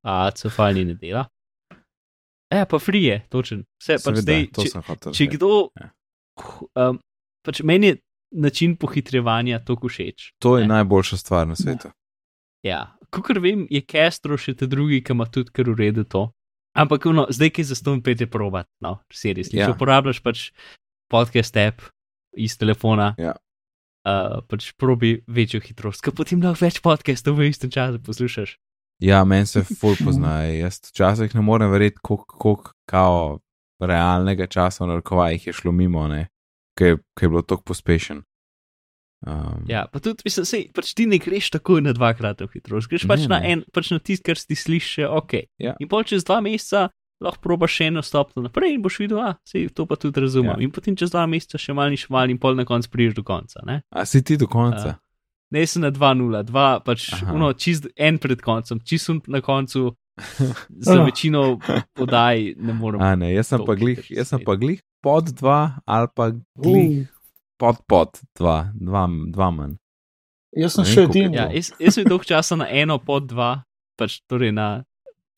[0.05, 1.25] ACC file ne dela.
[2.53, 3.65] Ja, pa free je, točen.
[3.81, 5.17] Vse pač Seveda, zdaj, to če, sem hotel.
[5.17, 5.53] če kdo.
[5.81, 5.89] Ja.
[6.77, 7.01] Um,
[7.47, 7.97] pač meni je
[8.35, 10.33] način pohitrevanja tako všeč.
[10.43, 10.75] To je ne.
[10.75, 11.89] najboljša stvar na svetu.
[12.63, 16.31] Ja, kot vem, je Castro še te drugi, ki ima tudi kar uredu to.
[16.75, 19.61] Ampak no, zdaj, ki za ston pete probat, no, seriously.
[19.61, 19.67] Ja.
[19.67, 19.67] Ja.
[19.71, 20.49] Če uporabljaš pač
[21.13, 21.85] podcast app
[22.35, 23.37] iz telefona, Ja.
[24.09, 28.57] uh, pač probi večjo hitrost, ker potem lahko več podcastov v istem času poslušaš.
[29.03, 30.43] Ja, meni se ful pozna.
[30.51, 33.39] Jaz včasih ne morem verjeti, koliko kao
[33.83, 36.29] realnega časa v narekovajih je šlo mimo, ne,
[36.79, 38.25] ker je bilo tako pospešen.
[39.25, 43.07] Um, Ja, pa tudi, mislim, sej, pač ti ne greš takoj na dvakratno hitrost, greš
[43.09, 45.33] pač Ne, na, en, pač na tisto, kar ti slišiš, ok.
[45.63, 45.73] Ja.
[45.81, 46.91] In pol čez dva meseca
[47.25, 50.59] lahko probaš še eno stopno naprej in boš videl, da se to pa tudi razumem.
[50.59, 50.67] Ja.
[50.67, 53.17] In potem čez dva meseca še malo in še malo in pol na koncu priješ
[53.17, 53.65] do konca.
[53.65, 53.81] Ne?
[53.89, 54.99] A si ti do konca?
[55.55, 57.33] Ne, sem na 2-0, 2 pač Aha.
[57.33, 59.95] uno, čist en pred koncem, čisto na koncu,
[60.87, 61.59] za večino
[61.95, 63.03] podaj ne morem.
[63.03, 67.09] A ne, jaz sem pa glih, jaz sem pa glih pod dva ali pa glih
[67.59, 69.77] pod pod dva, dva, dva manj.
[70.55, 71.39] Jaz sem Ne še edini.
[71.39, 73.65] Ja, jaz, jaz sem dolg časa na eno pod dva,
[73.99, 74.85] pač torej na,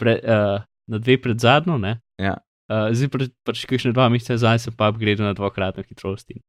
[0.00, 0.60] pre, uh,
[0.90, 1.96] na dve pred zadnjo, ne.
[2.20, 2.36] Ja.
[2.68, 6.28] Uh, zdaj pa, pač kakšne dva meseca zdaj sem pa upgradil na dvakratno hitrost.
[6.34, 6.42] in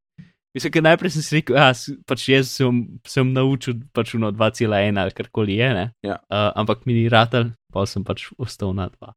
[0.57, 1.69] Mislim, ker najprej sem si rekel, da
[2.09, 5.85] pač jaz sem, sem naučil pač uno 2,1 ali karkoli je, ne?
[6.01, 6.17] Ja.
[6.31, 9.11] Uh, ampak mi ni ratelj, pa sem pač ostal na 2.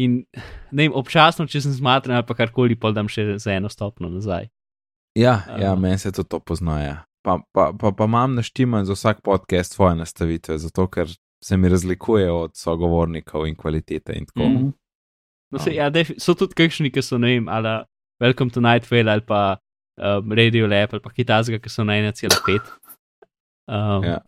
[0.00, 0.14] In
[0.72, 4.08] ne vem, občasno, če sem zmatran ali pa karkoli, pa dam še za eno stopno
[4.12, 4.48] nazaj.
[5.16, 5.80] Ja, ja Um.
[5.84, 7.04] meni se to, to poznaja.
[7.24, 11.08] Pa, pa, pa, pa imam naštiman za vsak podcast svoje nastavitve, zato ker
[11.44, 14.48] se mi razlikuje od sogovornikov in kvalitete in tako.
[14.48, 14.54] Mm.
[14.54, 14.68] Mhm.
[15.52, 17.84] No, se, ja, defi- so tudi kakšni, ki so, ne vem, ali
[18.20, 19.56] Welcome to Night Vale ali pa
[19.96, 22.60] um, Radio Lab ali pa kitajskega, ki so na 1,5.
[23.66, 24.18] Um, Ja.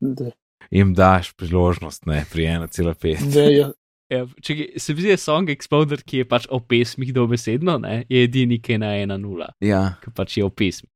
[0.00, 0.30] Da,
[0.70, 3.32] Jim daš priložnost, ne, pri 1,5.
[3.32, 3.66] da je,
[4.06, 7.78] Ja, če se mi zdi, da je Song Exploder, ki je pač o pesmih dobesedno,
[7.82, 10.90] ne, je edini, ki je na 1,0, Ja, ki pač je o pesmih.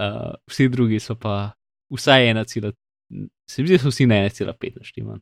[0.00, 1.50] Uh, vsi drugi so pa
[1.92, 2.72] vsaj 1,5,
[3.44, 5.20] se mi zdi, da so vsi na 1,5 naštiman.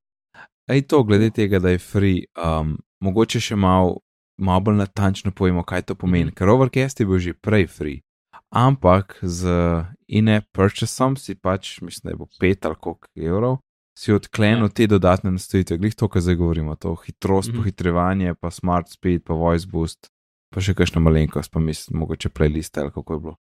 [0.71, 3.99] Ej, to glede tega, da je free, um, mogoče še malo
[4.39, 6.31] mal bolj natančno povemo, kaj to pomeni.
[6.31, 6.35] Mhm.
[6.39, 7.99] Ker Overcast je bil že prej free,
[8.51, 9.49] ampak z
[10.09, 13.57] in-app purchaseom si pač, mislim, da je bo 5 ali koliko evrov,
[13.99, 14.69] si odklenil Ja.
[14.69, 17.57] te dodatne nastavitve, glih to, kar zdaj govorimo, to hitrost, Mhm.
[17.59, 20.09] pohitrevanje, pa smart speed, pa voice boost,
[20.51, 23.37] pa še kakšna malenkost, pa mislim, mogoče playlist ali kako je bilo.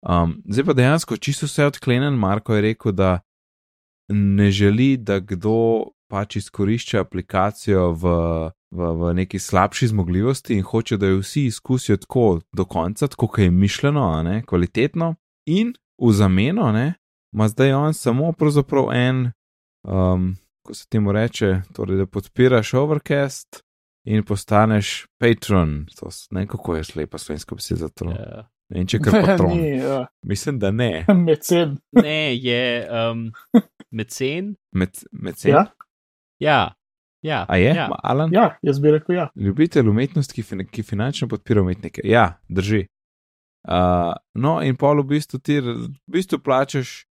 [0.00, 3.20] Um, zdaj pa dejansko čisto vse odklenen, Marko je rekel, da
[4.08, 8.04] ne želi, da kdo pač izkorišča aplikacijo v,
[8.70, 13.26] v, v neki slabši zmogljivosti in hoče, da jo vsi izkusijo tako do konca, tako
[13.26, 15.14] kot je mišljeno, a ne, kvalitetno.
[15.46, 16.94] In v zameno ne,
[17.32, 19.30] ima zdaj on samo pravzaprav en,
[19.84, 23.62] um, ko se temu reče, torej da podpiraš Overcast
[24.04, 25.86] in postaneš patron.
[25.96, 28.04] To, s- ne vem, kako je slepa slovenska beseda za to.
[28.68, 29.56] Ne če kar patron.
[29.56, 31.04] ni, ja, Mislim, da ne.
[31.26, 31.78] mecen.
[31.92, 33.30] ne, je um,
[33.90, 34.54] mecen.
[34.72, 35.52] Med, med sem.
[35.52, 35.66] Ja,
[36.40, 36.74] Ja,
[37.22, 37.44] ja.
[37.48, 37.74] A je?
[37.74, 37.88] Ja.
[37.88, 38.30] Ma, Alan?
[38.32, 39.28] ja, jaz bi rekel ja.
[39.36, 42.02] Ljubitelj umetnosti, ki, fin ki finančno podpira umetnike.
[42.04, 42.86] Ja, drži.
[43.68, 47.04] Uh, no, in pol v bistvu ti v bistvu plačaš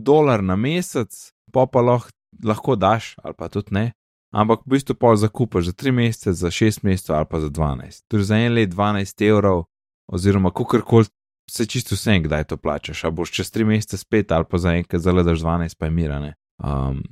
[0.00, 1.12] dolar na mesec,
[1.52, 2.10] pa pa lahko,
[2.44, 3.86] lahko daš, ali pa tudi ne.
[4.30, 8.06] Ampak v bistvu pol zakupaš za 3 mesece, za 6 mesecev ali pa za 12.
[8.08, 9.64] Torej za en let 12 evrov,
[10.06, 11.10] oziroma kakorkoli
[11.50, 13.04] se čisto vse, kdaj to plačaš.
[13.04, 16.34] A boš čez 3 mesece spet ali pa za enkrat zaledaš 12, pa je mirane.
[16.62, 17.02] Um,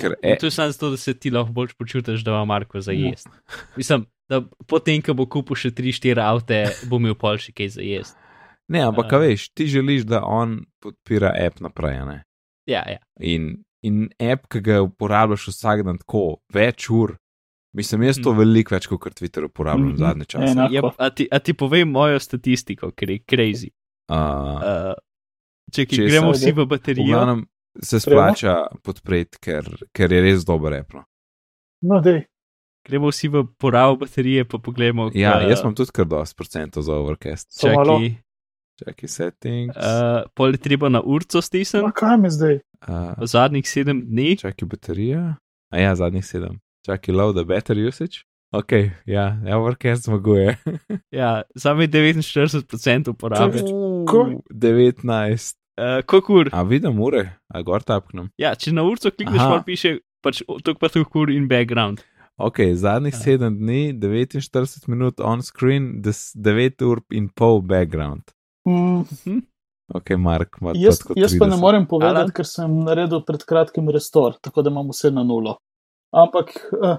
[0.00, 2.44] ker e, In to je samo zato, da se ti lahko bolj počutiš, da ima
[2.44, 3.30] Marko za jesti.
[3.76, 7.82] Mislim, da potem, ko bo kupil še 3-4 avte, bo imel pol še kaj za
[7.82, 8.18] jesti.
[8.68, 9.16] Ne, ampak A.
[9.16, 11.98] uh, veš, ti želiš, da on podpira app naprej.
[11.98, 12.16] a Ne?
[12.66, 12.98] Ja, ja.
[13.20, 17.14] In, in app, ki ga uporabljaš vsak dan tako, več ur.
[17.76, 18.38] Mislim, jaz to Mhm.
[18.38, 19.98] veliko več kot Twitter uporabljam mm -hmm.
[19.98, 20.52] zadnje čase.
[20.52, 20.74] Enako.
[20.74, 23.70] ja a, ti, a ti povem mojo statistiko, ker je crazy.
[24.08, 24.94] Uh, Uh,
[25.72, 26.02] če Česa?
[26.08, 27.46] gremo vsi v v baterijo, glavnem
[27.80, 30.94] se splača podpreti, ker, ker je res dober app.
[30.94, 31.04] No.
[31.82, 32.24] No, dej.
[32.82, 35.10] gremo vsi v porabo baterije, pa pogledamo.
[35.12, 37.50] Ja, k- jaz imam tudi kar dosti procentov za overcast.
[37.60, 38.14] Čakaj,
[38.76, 39.76] Čakaj, settings.
[39.76, 42.60] uh, pol je treba na urco stisniti, kaj mi zdaj?
[42.78, 44.36] Uh, v zadnjih sedem dni.
[44.36, 45.34] čakaj, baterija.
[45.68, 46.60] A ja, zadnjih sedem.
[46.84, 48.22] Čakaj, low the battery usage.
[48.52, 48.72] Ok,
[49.04, 50.56] ja, ja overcast zmaguje.
[51.10, 53.58] Ja, sam je 49% uporabe.
[54.06, 54.30] Ko?
[54.50, 55.56] 19.
[55.76, 56.48] Uh, Koliko ur?
[56.52, 58.30] A vidim ure, a gor tapknem.
[58.40, 62.00] Ja, če na urco klikneš, pa piše pač tok pa tok ur in background.
[62.38, 63.20] Ok, zadnjih Ja.
[63.38, 68.22] 7 dni, 49 minut on screen, des- 9 ur in pol background.
[68.68, 69.04] Mm,
[69.94, 71.60] Ok, Mark, ima jaz, jaz pa ne 30.
[71.60, 72.30] morem povedati, Alan?
[72.30, 75.58] ker sem naredil pred kratkim restor, tako da imam vse na nulo.
[76.10, 76.96] Ampak uh,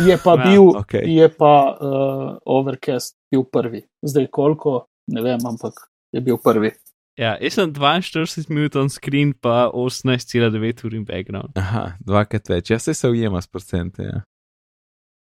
[0.00, 1.04] je pa Ja, bil, okej.
[1.06, 3.84] je pa uh, Overcast bil prvi.
[4.02, 5.78] Zdaj koliko, ne vem, ampak
[6.12, 6.72] je bil prvi.
[7.16, 11.54] Ja, jaz sem 42 minut on screen, pa 18,9 ur in background.
[11.54, 14.02] Aha, dvakrat več, jaz se ujema s procente.
[14.02, 14.22] Ja.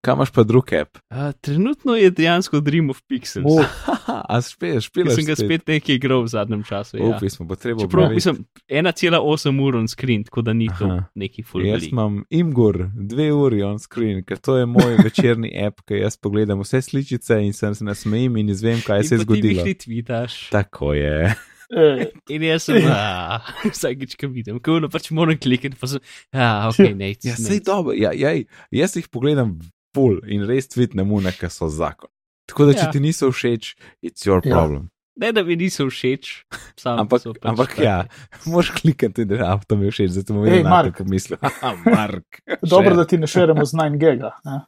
[0.06, 0.98] Kaj imaš pa drug app?
[1.10, 3.56] Uh, trenutno je dejansko Dream of Pixels.
[3.86, 6.98] Haha, a spet, Ki špilaš sem ga spet nekaj igral v zadnjem času.
[7.00, 7.08] Ja.
[7.16, 11.00] Upi smo, bo treba Čeprav mislim 1,8 ur on screen, tako da ni to Aha.
[11.14, 11.92] neki full Jaz velik.
[11.92, 16.62] imam Imgur, dve uri on screen, ker to je moj večerni app, ki jaz pogledam
[16.62, 19.66] vse sličice in se nasmejim in izvem, kaj se je In pa ti zgodilo.
[19.66, 20.38] jih tweetaš.
[20.54, 21.34] Tako je.
[21.74, 23.40] Eh, In jaz sem, ah,
[23.74, 26.00] vsakič, ko vidim, ko no pač moram klikati, pa sem,
[26.32, 27.14] ah, ok, ne.
[27.22, 28.34] Ja, sej dobro, ja, ja,
[28.70, 29.56] jaz jih pogledam
[29.96, 32.10] full in res tvitnem une, ki so zakon.
[32.46, 32.92] Tako da, če Ja.
[32.92, 34.52] ti niso všeč, it's your Ja.
[34.52, 34.90] problem.
[35.16, 36.44] Ne, da mi niso všeč,
[36.76, 37.82] sam Ampak, pač ampak taki.
[37.82, 38.04] ja,
[38.46, 40.98] moraš klikati, da avto mi je všeč, zato vedno na Mark.
[40.98, 41.36] to.
[41.40, 42.42] Haha, Mark.
[42.62, 44.30] dobro, da ti ne šeremo z 9 giga.
[44.44, 44.60] Ne?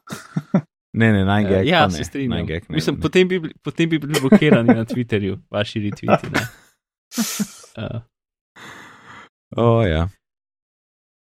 [0.95, 1.67] Ne, ne, naj gag.
[1.67, 2.47] ja, se ne, strinjam.
[2.47, 3.01] gag ne, Mislim, ne.
[3.01, 6.33] potem bi, potem bi bili blokirani na Twitterju, vaši retweeti.
[7.77, 8.01] Uh,
[9.57, 10.09] O, ja.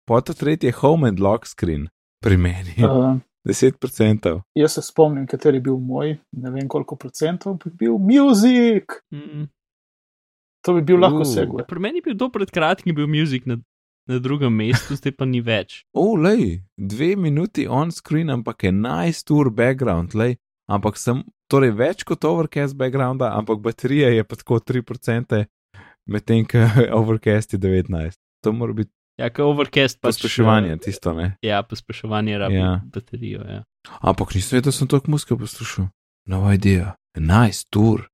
[0.08, 1.88] Poto tretje je home and lock screen
[2.24, 2.76] pri meni.
[2.80, 4.42] Uh, 10%.
[4.56, 8.84] jaz se spomnim, kateri je bil moj, ne vem koliko procentov, bi bil music.
[9.14, 9.46] mm,
[10.62, 11.26] To bi bil lahko Uh.
[11.28, 11.66] segway.
[11.68, 13.58] Pri meni je bil do pred kratkim bil muzik na,
[14.08, 15.84] na drugem mestu, zdaj pa ni več.
[15.94, 20.38] O, lej, dve minuti on screen, ampak je nice tour background, lej,
[20.72, 21.22] ampak sem,
[21.52, 25.46] torej več kot overcast backgrounda, ampak baterija je pa tako 3%,
[26.08, 26.58] medtem ko
[27.00, 28.18] overcast je 19.
[28.42, 30.18] To mora biti Ja, kot overcast pač.
[30.18, 31.38] pospeševanje, tisto ne.
[31.42, 32.66] Ja, pospeševanje rabi Ja.
[32.66, 32.82] ja.
[32.86, 33.42] baterijo.
[33.42, 33.62] Ja.
[34.02, 35.88] Ampak nisem vedel, da sem toliko muzike poslušal.
[36.26, 38.10] No idea, nice tour.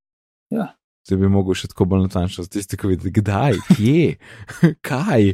[0.51, 0.75] Ja.
[1.01, 4.17] Zdaj bi mogel še tako bolj natančno statistikovati, kdaj, kje,
[4.83, 5.33] kaj.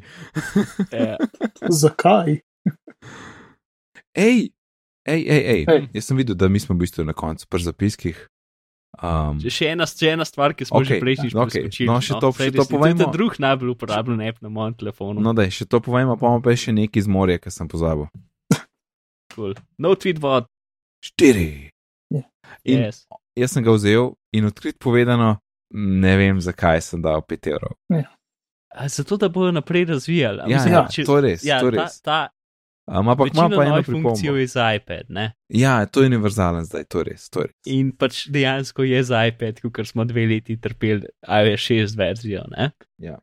[0.93, 1.17] Ja.
[1.81, 2.39] Zakaj?
[4.15, 4.39] Ej,
[5.03, 5.61] ej, ej, ej.
[5.67, 5.81] Ej.
[5.93, 8.15] Jaz sem videl, da mi smo v bistvu na koncu pri zapiskih.
[8.97, 11.87] Um, Še ena, še ena stvar, ki smo okay, že prejšnjič okej, preskočili.
[11.87, 12.57] no, še to- saj še to ni.
[12.59, 12.99] To povejmo.
[12.99, 15.21] je drug najbolj uporabljen app na mojem telefonu.
[15.21, 18.07] no, da še to povemo, pa imamo pa še nekaj iz morja, ki sem pozabil.
[19.29, 19.53] Cool.
[19.77, 20.47] No tweet bot.
[20.99, 21.69] Štiri.
[22.09, 22.23] Ja.
[22.63, 23.05] In Yes.
[23.35, 25.37] jaz sem ga vzel in odkrit povedano,
[25.69, 27.77] ne vem, zakaj sem dal 5 evrov.
[28.73, 30.39] A Zato, da bodo naprej razvijali.
[30.39, 32.01] A Ja, mislim, ja, če- to je res, ja, to ta, res.
[32.01, 32.36] ta Um,
[32.88, 34.39] ampak ima pa eno novih funkcij pripombo.
[34.39, 35.33] je za iPad, ne?
[35.49, 37.29] Ja, to je univerzalen zdaj, to je res.
[37.29, 37.55] To je res.
[37.65, 42.43] In pač dejansko je za iPad, ker smo dve leti trpeli iOS 6 verzijo.
[42.51, 42.71] Ne?
[42.97, 43.19] Ja.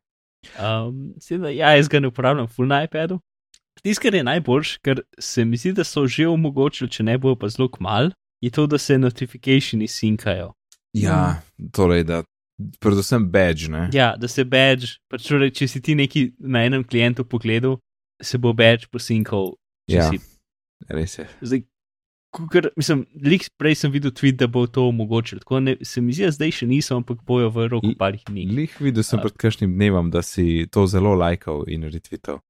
[0.60, 3.20] Um, seveda, ja, jaz ga ne uporabljam full na iPadu.
[3.82, 7.36] Tisto, kar je najboljš, ker se mi zdi, da so že omogočili, če ne bojo
[7.36, 8.12] pa zelo mal,
[8.44, 10.52] je to, da se notifikationi sinkajo.
[10.94, 11.42] Ja,
[11.72, 12.22] torej, da
[12.80, 13.88] predvsem badge, ne?
[13.92, 17.78] Ja, da se badge, pač torej, če si ti neki na enem klientu pogledal,
[18.22, 19.54] se bo badge posinkal.
[19.90, 20.08] če Ja.
[20.10, 20.18] si
[20.88, 21.26] Res je.
[21.40, 21.62] Zdaj,
[22.30, 25.38] kukar, mislim, lik prej sem videl tweet, da bo to omogočil.
[25.38, 28.46] Tako ne, se mi zdi, da zdaj še niso, ampak bojo v roku parih dni.
[28.48, 32.40] Lih videl sem pred kakšnim dnevom, da si to zelo lajkal in retweetal.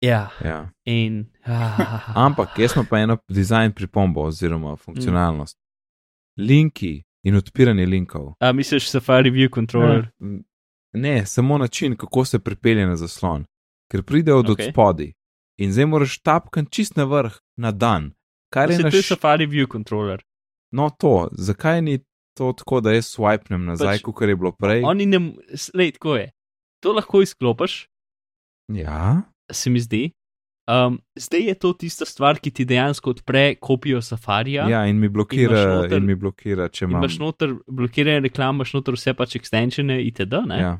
[0.00, 0.70] Ja, Ja.
[0.84, 1.26] in.
[1.44, 5.56] Ah, Ampak jaz imam pa eno dizajn pripombo oziroma funkcionalnost.
[6.38, 8.34] Linki in odpiranje linkov.
[8.40, 10.10] A misliš Safari View Controller?
[10.20, 10.44] M,
[10.92, 13.44] Ne, samo način, kako se pripelje na zaslon,
[13.88, 14.66] ker pride od Okej.
[14.66, 14.72] okay.
[14.72, 15.12] spodaj
[15.58, 18.12] in zdaj moraš tapkati čist na vrh, na dan.
[18.52, 18.92] Kar je naš...
[18.92, 20.22] to je Safari View Controller.
[20.72, 21.98] No, to, zakaj ni
[22.34, 24.82] to tako, da jaz swipnem nazaj, Pač- kot je bilo prej?
[24.84, 25.20] Oni ne,
[25.54, 26.30] slej, tako je.
[26.80, 27.86] To lahko izklopiš,
[28.68, 29.22] Ja,
[29.52, 30.10] se mi zdi.
[30.66, 34.66] Um, zdaj je to tista stvar, ki ti dejansko odpre kopijo Safarija.
[34.68, 34.86] ja.
[34.86, 37.02] in mi blokira, imaš in, noter- in mi blokira če In imam.
[37.02, 40.34] imaš noter blokirane reklame, imaš noter vse pač extensione itd.
[40.46, 40.58] Ne?
[40.58, 40.72] Ja,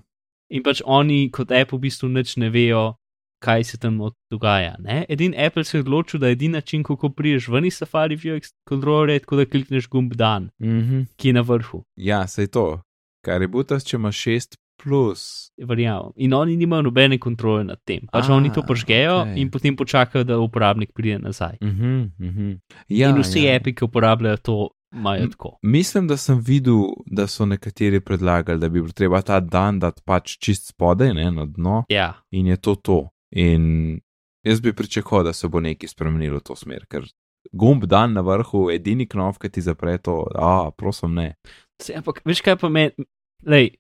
[0.51, 2.95] In pač oni kot Apple v bistvu nič ne vejo,
[3.43, 3.99] kaj se tam
[4.31, 4.77] dogaja.
[4.79, 5.05] Ne?
[5.09, 8.53] Edin Apple se je odločil, da je edini način, kako priješ ven iz Safari View
[8.69, 11.01] Controller, je tako, da klikneš gumb dan, mhm.
[11.17, 11.85] ki je na vrhu.
[11.97, 12.81] ja sej to.
[13.25, 15.51] Kar je butas, če imaš 6 plus.
[15.59, 16.13] Verjamem.
[16.17, 18.07] In oni nimajo nobene kontrole nad tem.
[18.13, 19.41] Pač A, oni to požgejo okej.
[19.41, 21.57] in potem počakajo, da uporabnik pride nazaj.
[21.63, 22.51] Mhm, mhm.
[22.89, 23.57] Ja, in vsi ja.
[23.57, 24.59] api, ki uporabljajo to,
[24.93, 25.59] imajo M- tako.
[25.63, 30.03] Mislim, da sem videl, da so nekateri predlagali, da bi bilo treba ta dan dati
[30.05, 33.09] pač čist spodaj, ne, na dno, Ja, in je to to.
[33.31, 34.01] In
[34.47, 37.05] jaz bi pričakoval, da se bo nekaj spremenilo v to smer, ker
[37.53, 41.35] gumb dan na vrhu, edini knov, ki ti zapre to, a prosim, ne.
[41.83, 43.07] Se, ampak veš kaj pa meni,
[43.47, 43.75] lej,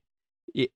[0.54, 0.66] je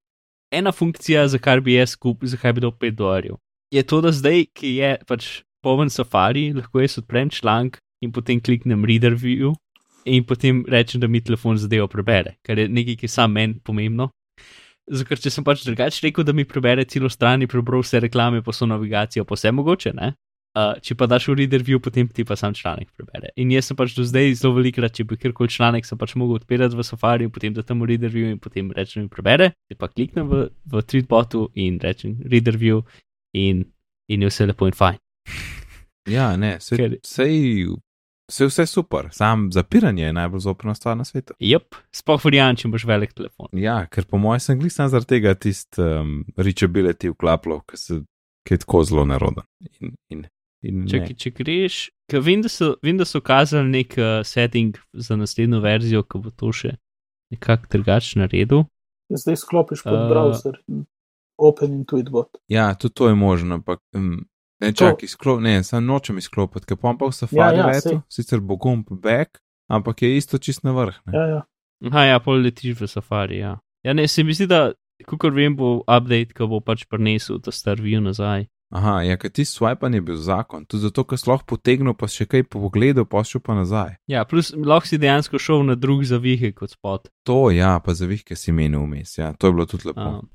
[0.52, 3.38] ena funkcija, za kar bi jaz kupil, zakaj bi dal 5 dolarjev.
[3.70, 5.28] Je to, da zdaj, ki je pač
[5.62, 9.52] poln safari, lahko jaz odprem članek in potem kliknem reader view
[10.04, 13.60] in potem rečem, da mi telefon zadevo prebere, kar je nekaj, ki je sam meni
[13.64, 14.10] pomembno.
[14.90, 18.52] Zato, če sem pač drugače rekel, da mi prebere celo stran prebral vse reklame, pa
[18.52, 20.14] so navigacijo, pa vse mogoče, ne?
[20.50, 23.28] Uh, če pa daš v reader view, potem ti pa sam članek prebere.
[23.38, 26.40] In jaz sem pač do zdaj zelo velikrat, če bi kjerkoli članek, sem pač mogel
[26.40, 29.52] odpirati v Safari, potem da tam v reader view in potem rečem, da mi prebere.
[29.70, 30.40] Zdaj pa kliknem v,
[30.74, 32.82] v tweetbotu in rečem reader view
[33.30, 33.62] in,
[34.10, 34.98] in je vse lepo in fajn.
[36.10, 37.70] Ja, ne, sej, Ker- sej,
[38.30, 41.34] sej vse super, sam zapiranje je najbolj zoprna stvar na svetu.
[41.42, 43.50] Jep, sploh verjamem, če imaš velik telefon.
[43.58, 48.84] Ja, ker po mojem sem glistan zaradi tega tist um, reachability vklapljal, ki je tako
[48.88, 49.46] zelo neroden.
[49.80, 50.26] In, in,
[50.62, 51.16] in Če, ne.
[51.18, 55.62] če greš, ker vem, da so, vem, da so kazali nek uh, setting za naslednjo
[55.64, 56.76] verzijo, ki bo to še
[57.34, 58.66] nekako drugače naredil.
[59.10, 60.58] Zdaj sklopiš pod Uh, browser
[61.40, 62.28] open in tweetbot.
[62.48, 64.26] Ja, tudi to je možno, ampak um,
[64.60, 68.00] ne čakaj, izklop, ne, sam nočem izklopiti, ker pa v safari Ja, ja, letu, sej.
[68.08, 71.00] sicer bo gumb back, ampak je isto čist na vrh.
[71.06, 71.16] Ne?
[71.16, 71.40] Ja, ja.
[71.90, 73.40] Aha, ja, pol letiš v safari.
[73.40, 74.72] Ja, ja ne, se mi zdi, da,
[75.08, 78.48] kot vem, bo update, ki bo pač prinesel ta star view nazaj.
[78.70, 82.06] Aha, ja, ker ti swipanje je bil zakon, tudi zato, ker si lahko potegnil, pa
[82.06, 83.96] še kaj pogledal, pa šel pa nazaj.
[84.06, 87.08] Ja, plus lahko si dejansko šel na drug zavihek kot spot.
[87.26, 90.06] To, ja, pa zavihke si menil vmes, ja, to je bilo tudi lepo.
[90.20, 90.30] Um,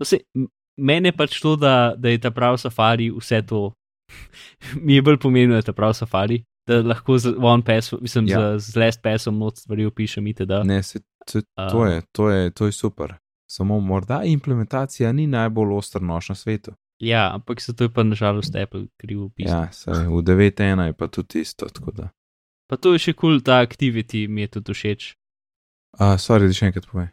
[0.00, 0.22] no, se,
[0.78, 3.72] mene pač to, da, da je ta prav safari, vse to,
[4.84, 8.58] mi je bolj pomembno, da je ta prav safari, da lahko z OnePass, mislim, Ja.
[8.58, 10.62] z, z last passom not stvari opišem itd.
[10.64, 13.14] Ne, se, se, to, je, to, je, to je super.
[13.50, 16.72] samo morda implementacija ni najbolj ostra nož na svetu.
[17.00, 19.62] Ja, ampak se to je pa nažalost Apple kriv opisal.
[19.62, 21.66] Ja, saj v 9.1 je pa tudi isto.
[21.92, 22.08] da.
[22.66, 25.14] Pa to je še kul, cool, ta activity mi je tudi všeč.
[26.00, 27.08] Uh, sorry, da še enkrat povej.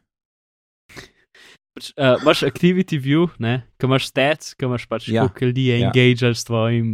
[1.76, 5.66] Pač, uh, imaš activity view, ne, ki imaš stats, ki imaš pač Ja, koliko ljudi
[5.68, 5.90] je ja.
[5.90, 6.88] engaged s tvojim,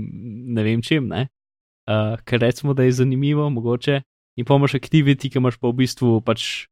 [0.57, 1.27] ne vem čem, ne.
[1.85, 4.01] Uh, ker recimo, da je zanimivo, mogoče.
[4.41, 6.65] In pa imaš activity, ki imaš pa v bistvu pač,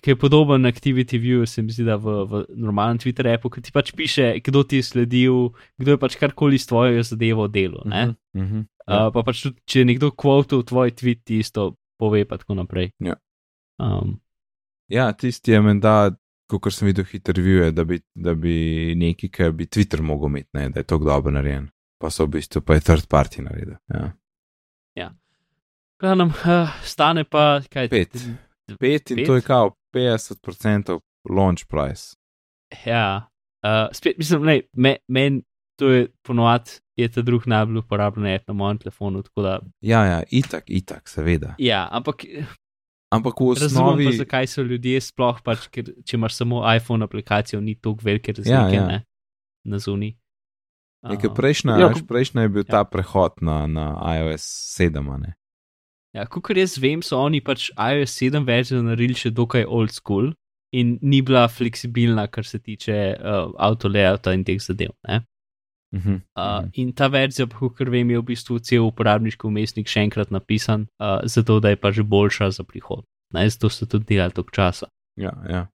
[0.00, 3.66] ki je podoben activity view, se mi zdi, da v, v normalnem Twitter appu, ki
[3.68, 7.84] ti pač piše, kdo ti je sledil, kdo je pač karkoli s tvojo zadevo delo,
[7.84, 8.14] ne.
[8.32, 8.64] Uh -huh.
[8.88, 12.54] Uh, pa pač tudi, če je nekdo kvotil tvoj tweet, ti isto pove, pa tako
[12.54, 12.96] naprej.
[12.96, 13.20] Ja.
[13.76, 14.22] Um,
[14.92, 16.10] Ja, tisti je menda,
[16.58, 20.28] kot sem videl, hiter review, je, da bi, da bi neki, ki bi Twitter mogel
[20.28, 21.70] imeti, ne, da je to dobro narejen.
[22.00, 23.76] Pa so v bistvu pa je third party naredil.
[23.94, 24.12] Ja.
[26.02, 27.88] Glavnem, uh, stane pa kaj?
[27.88, 28.16] Pet.
[28.80, 29.26] Pet in Pet?
[29.26, 30.98] to je kao 50%
[31.30, 32.16] launch price.
[32.86, 33.28] Ja,
[33.62, 35.42] uh, spet mislim, ne, me, meni
[35.78, 39.22] to je ponovadi, je ta drug najbolj uporabljen app na mojem telefonu.
[39.36, 41.54] Da, Ja, ja, itak, itak, seveda.
[41.58, 42.24] ja, ampak
[43.12, 44.04] Ampak v razumem osnovi.
[44.08, 48.32] pa, zakaj so ljudje sploh pač, ker če imaš samo iPhone aplikacijo, ni tako velike
[48.32, 48.86] razlike Ja, ja.
[48.88, 48.98] ne,
[49.68, 50.14] na zuni.
[51.02, 52.68] Nekaj Uh, prejšnja, Ja, ja, prejšnja je bil Ja.
[52.68, 52.72] ja.
[52.72, 53.86] ta prehod na, na
[54.16, 54.46] iOS
[54.78, 55.02] 7.
[55.12, 55.34] a Ne?
[56.14, 60.32] Ja, kot jaz vem, so oni pač iOS 7 verzijo naredili še dokaj old school
[60.72, 64.92] in ni bila fleksibilna, kar se tiče uh, avtolayouta in teh zadev.
[65.08, 65.20] Ne?
[65.92, 66.20] Uh -huh.
[66.36, 70.86] Uh, in ta verzija, kot vem, je v bistvu cel uporabniški umestnik še enkrat napisan,
[70.98, 73.04] uh, zato da je pa že boljša za prihod.
[73.34, 74.86] Ne, zato so tudi delali toliko časa.
[75.16, 75.68] ja, ja.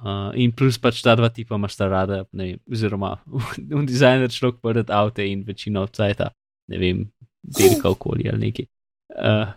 [0.00, 3.18] Uh, in plus pač ta dva tipa imaš ta rada, ne vem, oziroma
[3.80, 6.30] v dizajner človek prd avte in večino odcajta,
[6.68, 7.10] ne vem,
[7.42, 8.66] delka okolje ali neki.
[9.10, 9.52] Uh,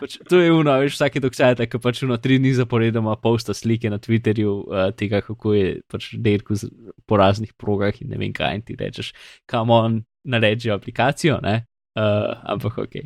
[0.00, 3.90] pač, to je uno, veš, vsake dokcajta, ki pač uno tri dni zaporedoma posta slike
[3.92, 6.70] na Twitterju uh, tega, kako je pač delko z-
[7.06, 9.12] po raznih progah in ne vem kaj in ti rečeš,
[9.46, 11.62] kam on naredi aplikacijo, ne?
[11.98, 12.96] Uh, ampak ok,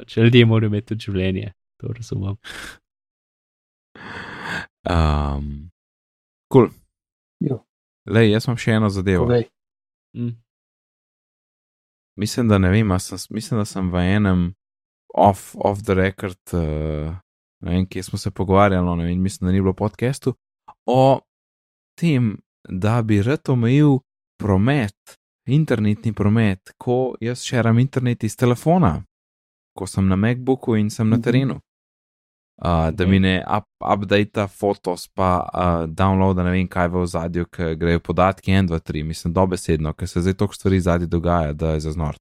[0.00, 2.38] pač ljudje morajo imeti tudi življenje, to razumem.
[4.88, 5.70] Um,
[6.52, 6.70] cool.
[7.40, 7.60] Jo.
[8.10, 9.26] Lej, jaz imam še eno zadevo.
[9.28, 9.44] Povej.
[10.16, 10.36] Mm.
[12.20, 14.40] Mislim, da ne vem, a sem, mislim, da sem v enem
[15.14, 17.14] off, off the record, uh,
[17.60, 20.34] ne vem, kje smo se pogovarjali, no, ne vem, mislim, da ni bilo podcastu,
[20.86, 21.20] o
[22.00, 22.38] tem,
[22.68, 23.98] da bi rad omejil
[24.38, 29.02] promet, internetni promet, ko jaz šeram internet iz telefona,
[29.78, 31.22] ko sem na MacBooku in sem na Mhm.
[31.22, 31.60] terenu.
[32.62, 37.44] Uh, da mi ne up, updata fotos, pa uh, downloada ne vem kaj v ozadju,
[37.46, 41.52] ker grejo podatki 1, 2, 3, mislim, dobesedno, ker se zdaj toliko stvari zadnji dogaja,
[41.52, 42.16] da je zaznor.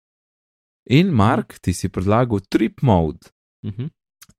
[0.90, 3.20] In Mark, ti si predlagal trip mode
[3.64, 3.90] Uh -huh.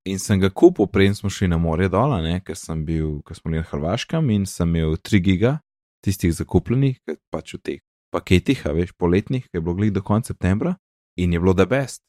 [0.05, 3.51] in sem ga kupil, preden smo šli na morje dol, ker sem bil, ker smo
[3.51, 5.59] bili na Hrvaškem in sem imel 3 giga
[6.05, 6.99] tistih zakupljenih,
[7.31, 7.81] pač v teh
[8.13, 10.75] paketih, a veš, poletnih, ki je bilo glih do konca septembra
[11.17, 12.03] in je bilo the best.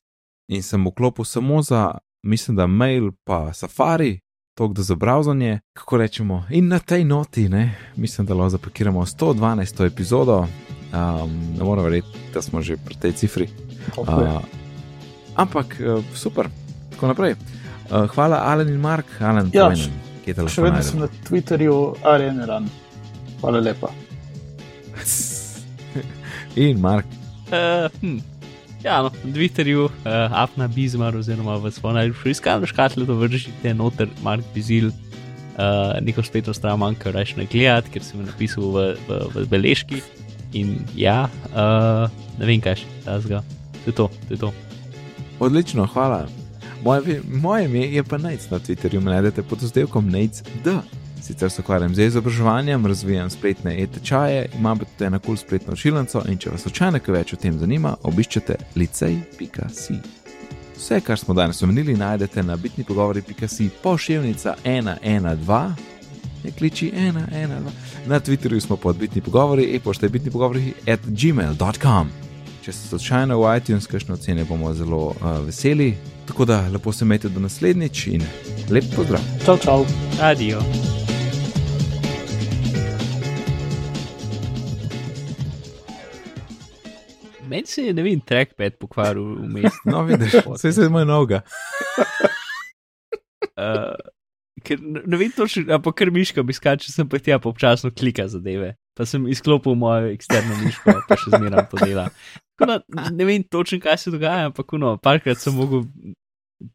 [0.49, 4.19] In sem vklopil samo za, mislim, da mail pa safari,
[4.57, 6.45] tok da za browsanje, kako rečemo.
[6.49, 9.85] In na tej noti, ne, mislim, da lahko zapakiramo 112.
[9.85, 10.47] epizodo.
[10.91, 13.47] Um, ne morem verjeti, da smo že pri tej cifri.
[13.47, 14.03] Je.
[14.03, 14.41] Uh,
[15.35, 16.49] ampak uh, super,
[16.91, 17.35] tako naprej.
[17.87, 20.81] Uh, hvala, Alen in Mark, Alen, Ja, povej še- nam, kje te lahko Še vedno
[20.83, 22.67] sem na Twitterju, Areneran.
[23.41, 23.89] Hvala lepa.
[26.55, 27.05] In Mark,
[27.51, 28.19] Uh, hm.
[28.79, 33.73] Ja, no, na Twitterju, uh, Apna Bizmar, oziroma v svojo najljubšo iskalno škatlo, da vržite
[33.75, 38.71] noter Mark Bizil, uh, neko spletno stran manjka reči ne gledati, ker sem jo napisal
[38.71, 39.99] v, v, v beležki.
[40.53, 43.41] In ja, uh, ne vem kaj še, tazga.
[43.83, 44.53] To je to, to je to.
[45.39, 46.27] odlično, hvala.
[46.83, 50.75] Moje, moje ime je pa Nec na Twitterju, najdete pod oddelkom Nec D.
[51.21, 56.23] Sicer se ukvarjam z izobraževanjem, razvijam spletne e-tečaje, imam pa tudi eno kul spletno učilnico
[56.27, 59.99] in če vas slučajno kaj več o tem zanima, obiščete licej.si.
[60.77, 65.90] Vse, kar smo danes omenili, najdete na bitnipogovori.si pošiljnica 112,
[66.57, 68.07] kliči 112.
[68.07, 72.09] Na Twitterju smo pod bitni pogovori, e-pošta je bitni pogovori at gmail.com.
[72.61, 75.95] Če ste slučajno v iTunes, kakšne ocene bomo zelo uh, veseli.
[76.29, 78.25] Tako da lepo se imejte do naslednjič in
[78.69, 79.21] lep pozdrav.
[79.45, 79.85] Čau, čau.
[80.21, 80.61] Adijo.
[87.49, 89.81] Meni se je, ne vem, trackpad pokvaril vmes.
[89.85, 91.41] No, vidiš, vse se ima noga.
[93.57, 93.97] Uh,
[94.65, 98.27] ker ne vem točno, ampak ker miška bi skače, sem pa tja pa občasno klika
[98.31, 98.75] zadeve.
[98.97, 102.09] Pa sem izklopil mojo eksterno miško, pa še zmeraj to dela.
[102.61, 102.77] Da,
[103.09, 105.87] ne vem točno, kaj se dogaja, ampak no, parkrat sem mogel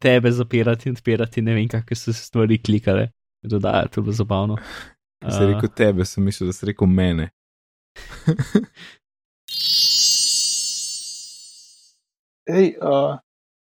[0.03, 3.09] tebe zapirati in odpirati, ne vem, kakšne so se stvari klikale.
[3.49, 4.57] To da, to je bilo zabavno.
[5.23, 7.29] Ko si rekel tebe, sem mislil, da si rekel mene.
[12.47, 13.17] Ej, uh,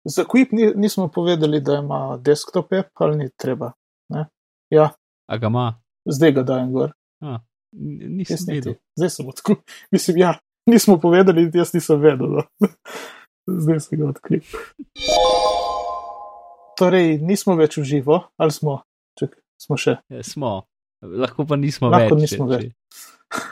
[0.06, 3.72] za Quip ni, nismo povedali, da ima desktop app ali ni treba.
[4.70, 4.92] Ja,
[5.28, 5.68] A ga ima?
[6.08, 6.92] zdaj ga dajem gor.
[7.24, 7.40] A,
[7.74, 8.76] nisem Jaz videl.
[9.00, 9.58] Zdaj sem odkril.
[9.92, 10.32] Mislim, ja,
[10.70, 12.28] nismo povedali, jaz nisem vedel.
[12.40, 12.44] No.
[13.64, 14.44] Zdaj sem ga odkril.
[16.78, 18.82] Torej, nismo več v živo, ali smo,
[19.18, 19.98] Čak, smo še.
[20.14, 20.52] Ja, smo,
[21.02, 22.28] lahko pa nismo Lahko več.
[22.28, 22.70] nismo več.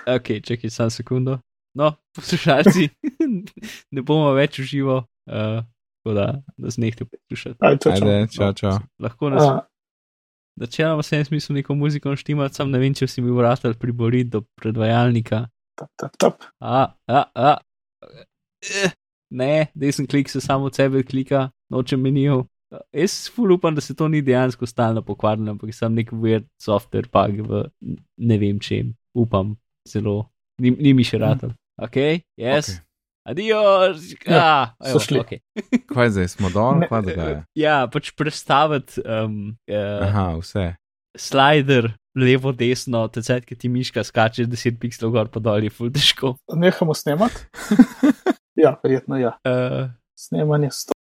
[0.08, 1.40] Ok, čakaj, samo sekundo.
[1.76, 2.86] No, poslušalci,
[3.96, 5.64] ne bomo več v živo, uh,
[6.00, 6.28] tako da
[6.62, 7.58] nas nehte poslušati.
[7.60, 8.08] Aj, čau, čau.
[8.08, 8.76] Ajde, čau, čau.
[9.04, 9.56] Lahko nas A,
[10.60, 14.32] Načeloma sem jaz mislil neko muziko štimati, sam ne vem, če si mi vratal priboriti
[14.38, 15.46] do predvajalnika.
[15.76, 16.46] tap, tap, tap.
[16.64, 17.58] A, a, a.
[18.64, 18.94] Eh,
[19.36, 22.46] Ne, desen klik se samo od sebe klika, nočem menijo.
[22.94, 27.10] Jaz ful upam, da se to ni dejansko stalno pokvarilo, ampak sem nek weird software
[27.14, 27.64] bug v
[28.18, 28.94] ne vem čem.
[29.14, 29.56] Upam,
[29.88, 30.30] zelo.
[30.62, 31.56] Ni, ni mi še ratal.
[31.82, 32.22] Ok, yes.
[32.38, 32.76] Okej.
[32.76, 32.85] Okay.
[33.26, 34.04] Adios.
[34.28, 35.20] Ja, Ah, so šli.
[35.24, 35.40] Okay.
[35.94, 37.44] Kaj zdaj smo dol, kaj dogaja?
[37.58, 40.76] Ja, pač predstaviti um, uh, Aha, vse.
[41.18, 45.90] slider levo, desno, tecet, ki ti miška skače 10 pikslov gor pa dol, je ful
[45.92, 46.36] težko.
[46.56, 47.48] Nehamo snemati?
[48.64, 49.36] ja, verjetno ja.
[49.44, 50.95] Uh, Snemanje 100.